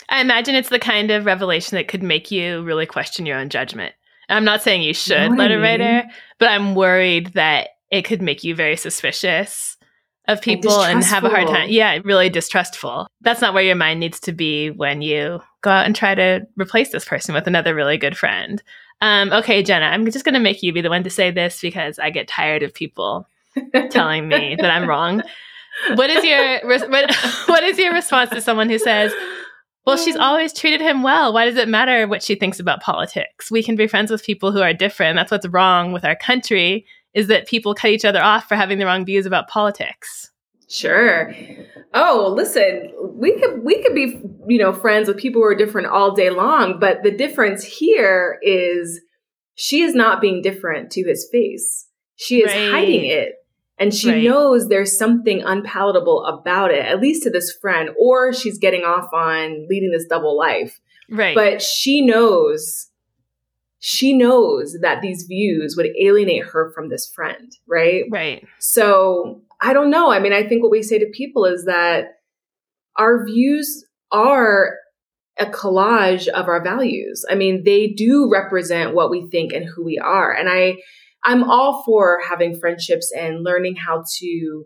I 0.09 0.19
imagine 0.19 0.55
it's 0.55 0.69
the 0.69 0.79
kind 0.79 1.11
of 1.11 1.27
revelation 1.27 1.75
that 1.75 1.87
could 1.87 2.01
make 2.01 2.31
you 2.31 2.63
really 2.63 2.87
question 2.87 3.27
your 3.27 3.37
own 3.37 3.49
judgment. 3.49 3.93
I'm 4.29 4.43
not 4.43 4.63
saying 4.63 4.81
you 4.81 4.95
should 4.95 5.29
what 5.29 5.39
I 5.39 5.43
let 5.43 5.51
a 5.51 5.53
mean? 5.53 5.61
writer, 5.61 6.03
but 6.39 6.49
I'm 6.49 6.73
worried 6.73 7.33
that 7.35 7.69
it 7.91 8.03
could 8.03 8.19
make 8.19 8.43
you 8.43 8.55
very 8.55 8.75
suspicious 8.75 9.77
of 10.27 10.41
people 10.41 10.81
and, 10.81 11.03
have 11.03 11.23
a 11.23 11.29
hard 11.29 11.49
time. 11.49 11.69
Yeah, 11.69 11.99
really 12.03 12.29
distrustful. 12.29 13.07
That's 13.21 13.41
not 13.41 13.53
where 13.53 13.61
your 13.61 13.75
mind 13.75 13.99
needs 13.99 14.19
to 14.21 14.31
be 14.31 14.71
when 14.71 15.03
you 15.03 15.39
go 15.61 15.69
out 15.69 15.85
and 15.85 15.95
try 15.95 16.15
to 16.15 16.47
replace 16.57 16.91
this 16.91 17.05
person 17.05 17.35
with 17.35 17.45
another 17.45 17.75
really 17.75 17.97
good 17.97 18.17
friend. 18.17 18.63
Um, 19.01 19.31
okay, 19.31 19.61
Jenna, 19.61 19.85
I'm 19.85 20.09
just 20.09 20.25
going 20.25 20.33
to 20.33 20.39
make 20.39 20.63
you 20.63 20.73
be 20.73 20.81
the 20.81 20.89
one 20.89 21.03
to 21.03 21.11
say 21.11 21.29
this 21.29 21.61
because 21.61 21.99
I 21.99 22.09
get 22.09 22.27
tired 22.27 22.63
of 22.63 22.73
people 22.73 23.27
telling 23.91 24.27
me 24.27 24.55
that 24.59 24.71
I'm 24.71 24.89
wrong. 24.89 25.21
What 25.95 26.09
is 26.09 26.23
your 26.23 26.67
what, 26.67 26.89
what 27.47 27.63
is 27.63 27.77
your 27.77 27.93
response 27.93 28.29
to 28.31 28.41
someone 28.41 28.69
who 28.69 28.77
says, 28.77 29.13
"Well, 29.85 29.97
she's 29.97 30.15
um, 30.15 30.21
always 30.21 30.53
treated 30.53 30.81
him 30.81 31.03
well. 31.03 31.33
Why 31.33 31.45
does 31.45 31.57
it 31.57 31.67
matter 31.67 32.07
what 32.07 32.23
she 32.23 32.35
thinks 32.35 32.59
about 32.59 32.81
politics? 32.81 33.49
We 33.51 33.63
can 33.63 33.75
be 33.75 33.87
friends 33.87 34.11
with 34.11 34.23
people 34.23 34.51
who 34.51 34.61
are 34.61 34.73
different. 34.73 35.15
That's 35.15 35.31
what's 35.31 35.47
wrong 35.47 35.91
with 35.91 36.05
our 36.05 36.15
country 36.15 36.85
is 37.13 37.27
that 37.27 37.47
people 37.47 37.73
cut 37.75 37.91
each 37.91 38.05
other 38.05 38.21
off 38.21 38.47
for 38.47 38.55
having 38.55 38.77
the 38.79 38.85
wrong 38.85 39.05
views 39.05 39.25
about 39.25 39.47
politics." 39.47 40.29
Sure. 40.69 41.35
Oh, 41.93 42.33
listen, 42.33 42.93
we 43.15 43.37
could 43.37 43.61
we 43.63 43.83
could 43.83 43.93
be 43.93 44.21
you 44.47 44.57
know 44.57 44.71
friends 44.71 45.07
with 45.09 45.17
people 45.17 45.41
who 45.41 45.47
are 45.47 45.55
different 45.55 45.87
all 45.87 46.15
day 46.15 46.29
long, 46.29 46.79
but 46.79 47.03
the 47.03 47.11
difference 47.11 47.63
here 47.65 48.39
is 48.41 49.01
she 49.55 49.81
is 49.81 49.93
not 49.93 50.21
being 50.21 50.41
different 50.41 50.91
to 50.91 51.03
his 51.03 51.27
face. 51.29 51.87
She 52.15 52.37
is 52.41 52.53
Right. 52.53 52.71
hiding 52.71 53.05
it. 53.05 53.33
And 53.81 53.93
she 53.93 54.11
Right. 54.11 54.23
knows 54.23 54.67
there's 54.67 54.95
something 54.95 55.41
unpalatable 55.41 56.23
about 56.23 56.71
it, 56.71 56.85
at 56.85 57.01
least 57.01 57.23
to 57.23 57.31
this 57.31 57.51
friend, 57.51 57.89
or 57.97 58.31
she's 58.31 58.59
getting 58.59 58.83
off 58.83 59.11
on 59.11 59.65
leading 59.67 59.89
this 59.91 60.05
double 60.05 60.37
life. 60.37 60.79
Right. 61.09 61.35
But 61.35 61.61
she 61.61 62.05
knows 62.05 62.87
she 63.83 64.15
knows 64.15 64.77
that 64.81 65.01
these 65.01 65.23
views 65.23 65.75
would 65.75 65.87
alienate 65.99 66.45
her 66.45 66.71
from 66.71 66.89
this 66.89 67.07
friend, 67.09 67.57
right? 67.67 68.03
right. 68.11 68.47
So 68.59 69.41
I 69.59 69.73
don't 69.73 69.89
know. 69.89 70.11
I 70.11 70.19
mean, 70.19 70.33
I 70.33 70.47
think 70.47 70.61
what 70.61 70.69
we 70.69 70.83
say 70.83 70.99
to 70.99 71.07
people 71.07 71.45
is 71.45 71.65
that 71.65 72.19
our 72.95 73.25
views 73.25 73.83
are 74.11 74.75
a 75.39 75.47
collage 75.47 76.27
of 76.27 76.47
our 76.47 76.63
values. 76.63 77.25
I 77.27 77.33
mean, 77.33 77.63
they 77.63 77.87
do 77.87 78.29
represent 78.31 78.93
what 78.93 79.09
we 79.09 79.27
think 79.31 79.51
and 79.51 79.65
who 79.65 79.83
we 79.83 79.97
are. 79.97 80.31
And 80.31 80.47
I, 80.47 80.77
I'm 81.23 81.43
all 81.49 81.83
for 81.83 82.19
having 82.27 82.59
friendships 82.59 83.11
and 83.15 83.43
learning 83.43 83.75
how 83.75 84.03
to 84.19 84.65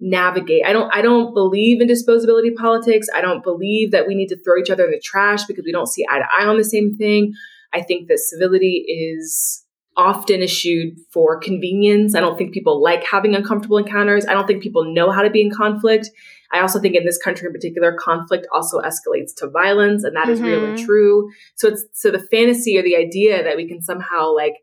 navigate. 0.00 0.64
I 0.64 0.72
don't, 0.72 0.90
I 0.94 1.02
don't 1.02 1.34
believe 1.34 1.80
in 1.80 1.88
disposability 1.88 2.54
politics. 2.56 3.08
I 3.14 3.20
don't 3.20 3.44
believe 3.44 3.90
that 3.90 4.06
we 4.06 4.14
need 4.14 4.28
to 4.28 4.42
throw 4.42 4.58
each 4.58 4.70
other 4.70 4.84
in 4.84 4.90
the 4.90 5.00
trash 5.02 5.44
because 5.44 5.64
we 5.64 5.72
don't 5.72 5.88
see 5.88 6.04
eye 6.10 6.18
to 6.18 6.24
eye 6.38 6.46
on 6.46 6.56
the 6.56 6.64
same 6.64 6.96
thing. 6.96 7.34
I 7.72 7.82
think 7.82 8.08
that 8.08 8.18
civility 8.18 8.84
is 8.88 9.64
often 9.96 10.40
issued 10.40 10.96
for 11.12 11.38
convenience. 11.38 12.14
I 12.14 12.20
don't 12.20 12.38
think 12.38 12.54
people 12.54 12.82
like 12.82 13.04
having 13.04 13.34
uncomfortable 13.34 13.76
encounters. 13.76 14.24
I 14.26 14.32
don't 14.32 14.46
think 14.46 14.62
people 14.62 14.92
know 14.94 15.10
how 15.10 15.22
to 15.22 15.30
be 15.30 15.42
in 15.42 15.50
conflict. 15.50 16.08
I 16.52 16.60
also 16.60 16.80
think 16.80 16.96
in 16.96 17.04
this 17.04 17.18
country 17.18 17.46
in 17.46 17.52
particular, 17.52 17.94
conflict 17.94 18.46
also 18.52 18.80
escalates 18.80 19.34
to 19.38 19.48
violence, 19.48 20.02
and 20.02 20.16
that 20.16 20.28
is 20.28 20.40
real 20.40 20.64
and 20.64 20.76
mm-hmm. 20.76 20.86
true. 20.86 21.30
So 21.56 21.68
it's 21.68 21.84
so 21.92 22.10
the 22.10 22.18
fantasy 22.18 22.76
or 22.76 22.82
the 22.82 22.96
idea 22.96 23.44
that 23.44 23.56
we 23.56 23.68
can 23.68 23.82
somehow 23.82 24.34
like 24.34 24.54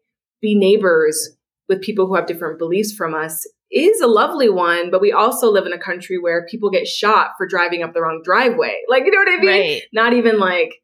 be 0.41 0.57
neighbors 0.57 1.37
with 1.67 1.81
people 1.81 2.07
who 2.07 2.15
have 2.15 2.27
different 2.27 2.59
beliefs 2.59 2.93
from 2.93 3.13
us 3.13 3.45
is 3.71 3.99
a 3.99 4.07
lovely 4.07 4.49
one, 4.49 4.89
but 4.89 5.01
we 5.01 5.11
also 5.11 5.51
live 5.51 5.65
in 5.65 5.73
a 5.73 5.79
country 5.79 6.17
where 6.17 6.45
people 6.49 6.69
get 6.69 6.87
shot 6.87 7.31
for 7.37 7.45
driving 7.45 7.83
up 7.83 7.93
the 7.93 8.01
wrong 8.01 8.21
driveway. 8.23 8.77
Like, 8.89 9.03
you 9.05 9.11
know 9.11 9.19
what 9.19 9.39
I 9.39 9.41
mean? 9.41 9.49
Right. 9.49 9.81
Not 9.91 10.13
even 10.13 10.39
like, 10.39 10.75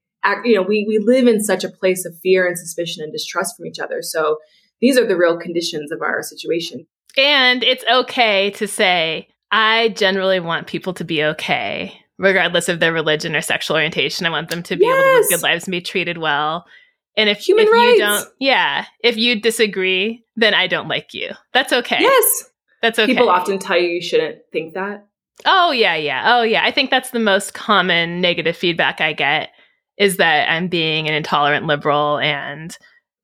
you 0.43 0.55
know, 0.55 0.61
we, 0.61 0.85
we 0.87 0.99
live 0.99 1.27
in 1.27 1.41
such 1.41 1.63
a 1.63 1.69
place 1.69 2.05
of 2.05 2.13
fear 2.21 2.45
and 2.45 2.57
suspicion 2.57 3.01
and 3.01 3.13
distrust 3.13 3.55
from 3.55 3.65
each 3.65 3.79
other. 3.79 4.01
So 4.01 4.37
these 4.81 4.97
are 4.97 5.07
the 5.07 5.15
real 5.15 5.37
conditions 5.37 5.91
of 5.91 6.01
our 6.01 6.21
situation. 6.21 6.85
And 7.15 7.63
it's 7.63 7.85
okay 7.89 8.51
to 8.51 8.67
say, 8.67 9.29
I 9.51 9.89
generally 9.89 10.39
want 10.39 10.67
people 10.67 10.93
to 10.95 11.05
be 11.05 11.23
okay, 11.23 11.93
regardless 12.17 12.67
of 12.67 12.79
their 12.79 12.91
religion 12.91 13.35
or 13.35 13.41
sexual 13.41 13.77
orientation. 13.77 14.25
I 14.25 14.31
want 14.31 14.49
them 14.49 14.63
to 14.63 14.75
be 14.75 14.85
able 14.85 15.01
to 15.01 15.13
live 15.13 15.29
good 15.29 15.43
lives 15.43 15.65
and 15.65 15.71
be 15.71 15.81
treated 15.81 16.17
well. 16.17 16.65
And 17.15 17.29
if, 17.29 17.39
Human 17.39 17.65
if 17.65 17.69
you 17.69 17.73
rights. 17.73 17.99
don't, 17.99 18.33
yeah, 18.39 18.85
if 19.03 19.17
you 19.17 19.39
disagree, 19.39 20.23
then 20.35 20.53
I 20.53 20.67
don't 20.67 20.87
like 20.87 21.13
you. 21.13 21.29
That's 21.53 21.71
okay. 21.71 21.97
Yes. 21.99 22.49
That's 22.81 22.99
okay. 22.99 23.13
People 23.13 23.29
often 23.29 23.59
tell 23.59 23.77
you 23.77 23.87
you 23.87 24.01
shouldn't 24.01 24.39
think 24.51 24.73
that. 24.73 25.07
Oh 25.45 25.71
yeah, 25.71 25.95
yeah. 25.95 26.35
Oh 26.35 26.41
yeah. 26.41 26.63
I 26.63 26.71
think 26.71 26.89
that's 26.89 27.11
the 27.11 27.19
most 27.19 27.53
common 27.53 28.21
negative 28.21 28.57
feedback 28.57 29.01
I 29.01 29.13
get 29.13 29.49
is 29.97 30.17
that 30.17 30.49
I'm 30.49 30.67
being 30.67 31.07
an 31.07 31.13
intolerant 31.13 31.65
liberal 31.65 32.17
and 32.19 32.75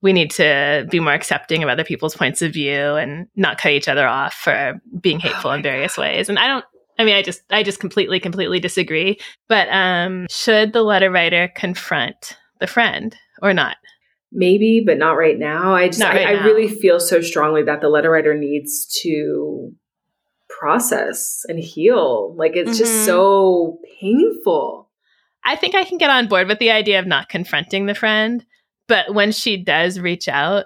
we 0.02 0.14
need 0.14 0.32
to 0.32 0.88
be 0.90 1.00
more 1.00 1.14
accepting 1.14 1.62
of 1.62 1.70
other 1.70 1.84
people's 1.84 2.16
points 2.16 2.42
of 2.42 2.54
view 2.54 2.96
and 2.96 3.28
not 3.36 3.58
cut 3.58 3.74
each 3.74 3.88
other 3.88 4.08
off 4.08 4.34
for 4.34 4.80
being 5.02 5.20
hateful 5.20 5.52
in 5.52 5.62
various 5.62 5.98
ways. 5.98 6.30
And 6.30 6.40
I 6.40 6.48
don't 6.48 6.66
I 6.98 7.04
mean 7.04 7.16
I 7.16 7.22
just 7.22 7.42
I 7.50 7.64
just 7.64 7.80
completely 7.80 8.20
completely 8.20 8.60
disagree. 8.60 9.20
But 9.48 9.68
um 9.72 10.28
should 10.30 10.74
the 10.74 10.84
letter 10.84 11.12
writer 11.12 11.52
confront 11.54 12.38
the 12.60 12.68
friend 12.68 13.16
or 13.42 13.54
not? 13.54 13.78
Maybe, 14.32 14.84
but 14.86 14.98
not 14.98 15.14
right 15.14 15.38
now. 15.38 15.74
I 15.74 15.88
just, 15.88 16.02
right 16.02 16.28
I, 16.28 16.36
I 16.36 16.46
really 16.46 16.68
feel 16.68 17.00
so 17.00 17.22
strongly 17.22 17.64
that 17.64 17.82
the 17.82 17.90
letter 17.90 18.12
writer 18.12 18.36
needs 18.36 18.86
to 19.02 19.74
process 20.50 21.46
and 21.48 21.60
heal. 21.60 22.36
Like 22.38 22.56
it's 22.56 22.76
Mhm. 22.76 22.78
just 22.78 23.06
so 23.06 23.80
painful. 24.00 24.90
I 25.46 25.56
think 25.56 25.74
I 25.74 25.84
can 25.84 25.98
get 25.98 26.10
on 26.10 26.28
board 26.28 26.48
with 26.48 26.60
the 26.60 26.72
idea 26.72 27.00
of 27.00 27.08
not 27.08 27.30
confronting 27.30 27.86
the 27.86 27.96
friend, 27.96 28.46
but 28.88 29.14
when 29.14 29.32
she 29.32 29.58
does 29.58 30.00
reach 30.00 30.28
out, 30.28 30.66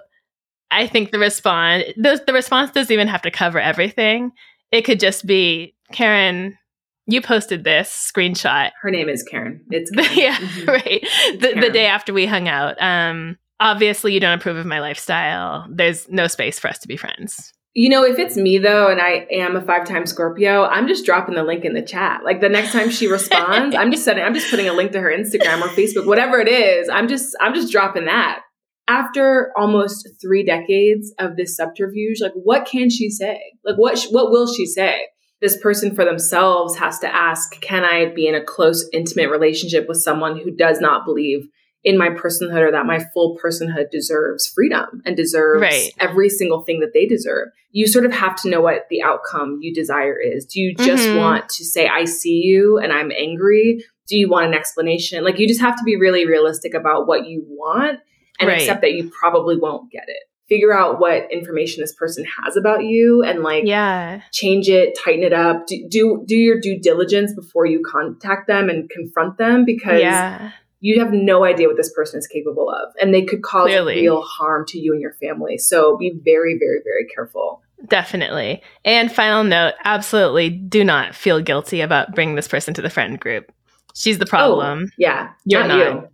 I 0.70 0.86
think 0.86 1.10
the 1.10 1.18
response 1.18 1.84
the, 1.96 2.22
the 2.26 2.32
response 2.32 2.72
doesn't 2.72 2.92
even 2.92 3.08
have 3.08 3.22
to 3.22 3.30
cover 3.30 3.60
everything. 3.60 4.32
It 4.72 4.82
could 4.82 4.98
just 4.98 5.26
be 5.26 5.74
Karen, 5.92 6.58
you 7.06 7.20
posted 7.20 7.64
this 7.64 7.90
screenshot. 8.14 8.70
Her 8.82 8.90
name 8.90 9.08
is 9.08 9.22
Karen. 9.22 9.64
It's 9.70 9.90
Karen. 9.96 10.10
yeah, 10.16 10.36
Mhm. 10.36 10.66
right. 10.68 11.06
The, 11.32 11.38
the 11.48 11.52
Karen. 11.54 11.72
day 11.72 11.86
after 11.86 12.12
we 12.12 12.26
hung 12.26 12.48
out. 12.48 12.76
Um, 12.80 13.36
obviously, 13.60 14.12
you 14.14 14.20
don't 14.20 14.38
approve 14.38 14.56
of 14.56 14.66
my 14.66 14.80
lifestyle. 14.80 15.66
There's 15.70 16.08
no 16.08 16.26
space 16.28 16.58
for 16.58 16.68
us 16.68 16.78
to 16.80 16.88
be 16.88 16.96
friends. 16.96 17.52
You 17.76 17.88
know, 17.88 18.04
if 18.04 18.20
it's 18.20 18.36
me 18.36 18.58
though, 18.58 18.88
and 18.88 19.00
I 19.00 19.26
am 19.32 19.56
a 19.56 19.60
five-time 19.60 20.06
Scorpio, 20.06 20.62
I'm 20.64 20.86
just 20.86 21.04
dropping 21.04 21.34
the 21.34 21.42
link 21.42 21.64
in 21.64 21.74
the 21.74 21.82
chat. 21.82 22.20
Like 22.24 22.40
the 22.40 22.48
next 22.48 22.70
time 22.70 22.88
she 22.88 23.08
responds, 23.08 23.74
I'm 23.74 23.90
just 23.90 24.04
sending, 24.04 24.24
I'm 24.24 24.32
just 24.32 24.48
putting 24.48 24.68
a 24.68 24.72
link 24.72 24.92
to 24.92 25.00
her 25.00 25.10
Instagram 25.10 25.60
or 25.60 25.66
Facebook, 25.70 26.06
whatever 26.06 26.38
it 26.38 26.46
is. 26.48 26.88
I'm 26.88 27.08
just, 27.08 27.36
I'm 27.40 27.52
just 27.52 27.72
dropping 27.72 28.04
that. 28.04 28.42
after 28.86 29.50
almost 29.56 30.08
three 30.22 30.44
decades 30.44 31.12
of 31.18 31.36
this 31.36 31.56
subterfuge, 31.56 32.18
like 32.20 32.32
what 32.34 32.64
can 32.66 32.90
she 32.90 33.10
say? 33.10 33.40
Like 33.64 33.76
what 33.76 33.98
sh- 33.98 34.06
what 34.10 34.30
will 34.30 34.46
she 34.52 34.66
say? 34.66 35.08
This 35.40 35.56
person 35.60 35.94
for 35.94 36.04
themselves 36.04 36.76
has 36.78 36.98
to 37.00 37.14
ask, 37.14 37.60
can 37.60 37.84
I 37.84 38.06
be 38.14 38.26
in 38.26 38.34
a 38.34 38.44
close, 38.44 38.88
intimate 38.92 39.30
relationship 39.30 39.86
with 39.88 39.98
someone 39.98 40.38
who 40.38 40.50
does 40.50 40.80
not 40.80 41.04
believe 41.04 41.48
in 41.82 41.98
my 41.98 42.08
personhood 42.08 42.66
or 42.66 42.72
that 42.72 42.86
my 42.86 42.98
full 43.12 43.38
personhood 43.44 43.90
deserves 43.90 44.46
freedom 44.46 45.02
and 45.04 45.16
deserves 45.16 45.60
Right. 45.60 45.92
every 46.00 46.30
single 46.30 46.62
thing 46.62 46.80
that 46.80 46.92
they 46.94 47.04
deserve. 47.04 47.48
You 47.72 47.86
sort 47.86 48.06
of 48.06 48.12
have 48.12 48.36
to 48.42 48.48
know 48.48 48.62
what 48.62 48.86
the 48.88 49.02
outcome 49.02 49.58
you 49.60 49.74
desire 49.74 50.18
is. 50.18 50.46
Do 50.46 50.60
you 50.60 50.74
just 50.78 51.10
Mhm. 51.10 51.16
want 51.16 51.48
to 51.50 51.64
say, 51.64 51.86
I 51.86 52.06
see 52.06 52.40
you 52.42 52.78
and 52.78 52.90
I'm 52.90 53.12
angry? 53.12 53.84
Do 54.08 54.16
you 54.16 54.30
want 54.30 54.46
an 54.46 54.54
explanation? 54.54 55.24
Like, 55.24 55.38
you 55.38 55.46
just 55.46 55.60
have 55.60 55.76
to 55.76 55.84
be 55.84 55.96
really 55.96 56.24
realistic 56.26 56.72
about 56.72 57.06
what 57.06 57.26
you 57.26 57.44
want 57.46 58.00
and 58.40 58.48
Right. 58.48 58.60
accept 58.60 58.80
that 58.80 58.94
you 58.94 59.10
probably 59.20 59.56
won't 59.56 59.90
get 59.90 60.04
it. 60.08 60.22
Figure 60.48 60.76
out 60.76 61.00
what 61.00 61.32
information 61.32 61.80
this 61.80 61.94
person 61.94 62.24
has 62.44 62.56
about 62.56 62.84
you 62.84 63.22
and 63.22 63.42
like 63.42 63.64
Yeah. 63.64 64.20
change 64.30 64.68
it, 64.68 64.96
tighten 65.02 65.22
it 65.22 65.32
up. 65.32 65.66
Do, 65.66 65.86
do 65.88 66.22
do 66.26 66.36
your 66.36 66.60
due 66.60 66.78
diligence 66.78 67.34
before 67.34 67.64
you 67.64 67.82
contact 67.90 68.46
them 68.46 68.68
and 68.68 68.90
confront 68.90 69.38
them 69.38 69.64
because 69.64 70.00
Yeah. 70.02 70.50
you 70.80 71.00
have 71.00 71.12
no 71.14 71.44
idea 71.44 71.66
what 71.66 71.78
this 71.78 71.90
person 71.94 72.18
is 72.18 72.26
capable 72.26 72.68
of 72.68 72.92
and 73.00 73.14
they 73.14 73.22
could 73.22 73.42
cause 73.42 73.68
Clearly. 73.68 73.94
real 74.02 74.20
harm 74.20 74.66
to 74.68 74.78
you 74.78 74.92
and 74.92 75.00
your 75.00 75.14
family. 75.14 75.56
So 75.56 75.96
be 75.96 76.10
very 76.10 76.58
very 76.58 76.80
very 76.84 77.06
careful. 77.14 77.62
Definitely. 77.88 78.62
And 78.84 79.10
final 79.10 79.44
note 79.44 79.74
absolutely 79.84 80.50
do 80.50 80.84
not 80.84 81.14
feel 81.14 81.40
guilty 81.40 81.80
about 81.80 82.14
bringing 82.14 82.34
this 82.34 82.48
person 82.48 82.74
to 82.74 82.82
the 82.82 82.90
friend 82.90 83.18
group. 83.18 83.50
She's 83.94 84.18
the 84.18 84.26
oh, 84.26 84.28
problem. 84.28 84.84
Oh, 84.88 84.94
yeah, 84.98 85.30
You're 85.46 85.66
not 85.66 85.68
not. 85.68 85.78
you. 86.02 86.08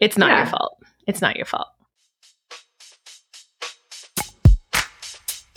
It's 0.00 0.18
not 0.18 0.28
Yeah. 0.30 0.38
your 0.38 0.46
fault. 0.46 0.76
It's 1.06 1.22
not 1.22 1.36
your 1.36 1.46
fault. 1.46 1.68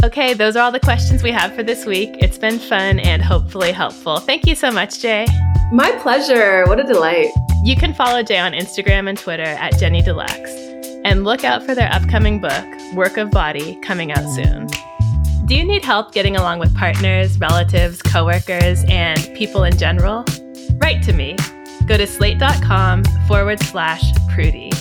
Okay, 0.04 0.34
those 0.34 0.58
are 0.58 0.64
all 0.66 0.72
the 0.72 0.82
questions 0.82 1.24
we 1.24 1.32
have 1.32 1.56
for 1.56 1.64
this 1.64 1.86
week. 1.86 2.18
It's 2.20 2.38
been 2.38 2.60
fun 2.60 2.99
and 2.99 3.22
hopefully 3.22 3.72
helpful. 3.72 4.18
Thank 4.18 4.45
you 4.45 4.54
so 4.54 4.70
much, 4.70 4.99
Jay. 4.99 5.26
My 5.72 5.91
pleasure. 6.01 6.66
What 6.66 6.78
a 6.78 6.84
delight. 6.84 7.30
You 7.64 7.78
can 7.78 7.93
follow 7.93 8.22
Jay 8.22 8.38
on 8.38 8.51
Instagram 8.51 9.08
and 9.08 9.18
Twitter 9.18 9.43
at 9.43 9.80
Jenny 9.80 10.01
Deluxe. 10.01 10.51
And 11.06 11.24
look 11.24 11.45
out 11.45 11.66
for 11.66 11.74
their 11.74 11.89
upcoming 11.89 12.41
book, 12.41 12.66
Work 12.95 13.16
of 13.16 13.32
Body, 13.32 13.80
coming 13.82 14.12
out 14.12 14.30
soon. 14.30 14.68
Do 15.45 15.56
you 15.56 15.64
need 15.64 15.86
help 15.86 16.12
getting 16.12 16.36
along 16.36 16.60
with 16.60 16.76
partners, 16.76 17.39
relatives, 17.39 18.01
coworkers, 18.01 18.84
and 18.89 19.22
people 19.36 19.64
in 19.64 19.78
general? 19.78 20.26
Write 20.82 21.01
to 21.04 21.14
me. 21.14 21.38
Go 21.88 21.95
to 21.95 22.06
slate.com 22.06 23.06
forward 23.26 23.62
slash 23.62 24.04
prudie. 24.32 24.74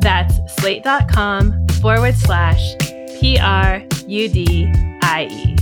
That's 0.00 0.38
slate.com 0.54 1.66
forward 1.82 2.14
slash 2.14 2.76
P 3.18 3.38
R 3.40 3.82
U 4.08 4.26
D 4.26 4.72
I 5.02 5.28
E. 5.30 5.54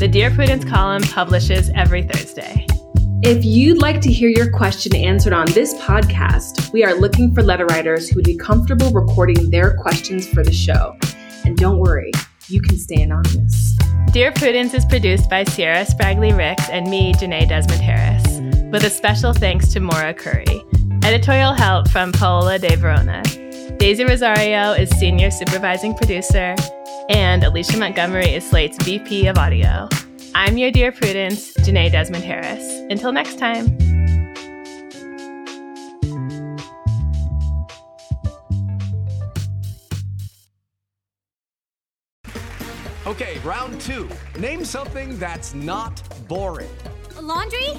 The 0.00 0.08
Dear 0.08 0.32
Prudence 0.32 0.64
column 0.64 1.04
publishes 1.04 1.70
every 1.76 2.02
Thursday. 2.02 2.66
If 3.22 3.44
you'd 3.44 3.80
like 3.80 4.00
to 4.00 4.12
hear 4.12 4.28
your 4.28 4.50
question 4.50 4.96
answered 4.96 5.32
on 5.32 5.46
this 5.52 5.72
podcast, 5.74 6.72
we 6.72 6.82
are 6.82 6.94
looking 6.94 7.32
for 7.32 7.44
letter 7.44 7.64
writers 7.66 8.08
who 8.08 8.16
would 8.16 8.24
be 8.24 8.36
comfortable 8.36 8.90
recording 8.90 9.50
their 9.50 9.76
questions 9.76 10.26
for 10.26 10.42
the 10.42 10.52
show. 10.52 10.96
And 11.44 11.56
don't 11.56 11.78
worry, 11.78 12.10
you 12.48 12.60
can 12.60 12.76
stay 12.76 13.02
anonymous. 13.02 13.76
Dear 14.10 14.32
Prudence 14.32 14.74
is 14.74 14.84
produced 14.84 15.30
by 15.30 15.44
Se'era 15.44 15.86
Spragley 15.86 16.36
Ricks 16.36 16.68
and 16.68 16.90
me, 16.90 17.14
Jenée 17.14 17.48
Desmond-Harris, 17.48 18.40
with 18.72 18.82
a 18.82 18.90
special 18.90 19.32
thanks 19.32 19.68
to 19.68 19.78
Maura 19.78 20.12
Currie. 20.12 20.60
Editorial 21.04 21.52
help 21.52 21.88
from 21.88 22.10
Paola 22.10 22.58
De 22.58 22.74
Verona. 22.74 23.22
Daisy 23.78 24.04
Rosario 24.04 24.72
is 24.72 24.90
senior 24.98 25.30
supervising 25.30 25.94
producer, 25.94 26.56
and 27.08 27.44
Alicia 27.44 27.78
Montgomery 27.78 28.34
is 28.34 28.48
Slate's 28.48 28.82
VP 28.84 29.26
of 29.28 29.38
audio. 29.38 29.88
I'm 30.34 30.58
your 30.58 30.70
Dear 30.70 30.92
Prudence, 30.92 31.54
Jenée 31.58 31.90
Desmond-Harris. 31.90 32.62
Until 32.90 33.12
next 33.12 33.38
time. 33.38 33.76
Okay, 43.06 43.38
round 43.44 43.80
two. 43.80 44.10
Name 44.38 44.64
something 44.64 45.16
that's 45.18 45.54
not 45.54 46.02
boring. 46.26 46.76
laundry? 47.20 47.70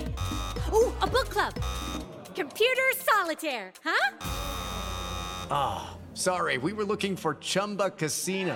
Ooh, 0.73 0.93
a 1.01 1.07
book 1.07 1.29
club. 1.29 1.53
Computer 2.33 2.81
solitaire, 2.95 3.73
huh? 3.83 4.17
Ah, 5.51 5.97
sorry, 6.13 6.57
we 6.57 6.71
were 6.71 6.85
looking 6.85 7.15
for 7.15 7.35
Chumba 7.35 7.89
Casino. 7.89 8.55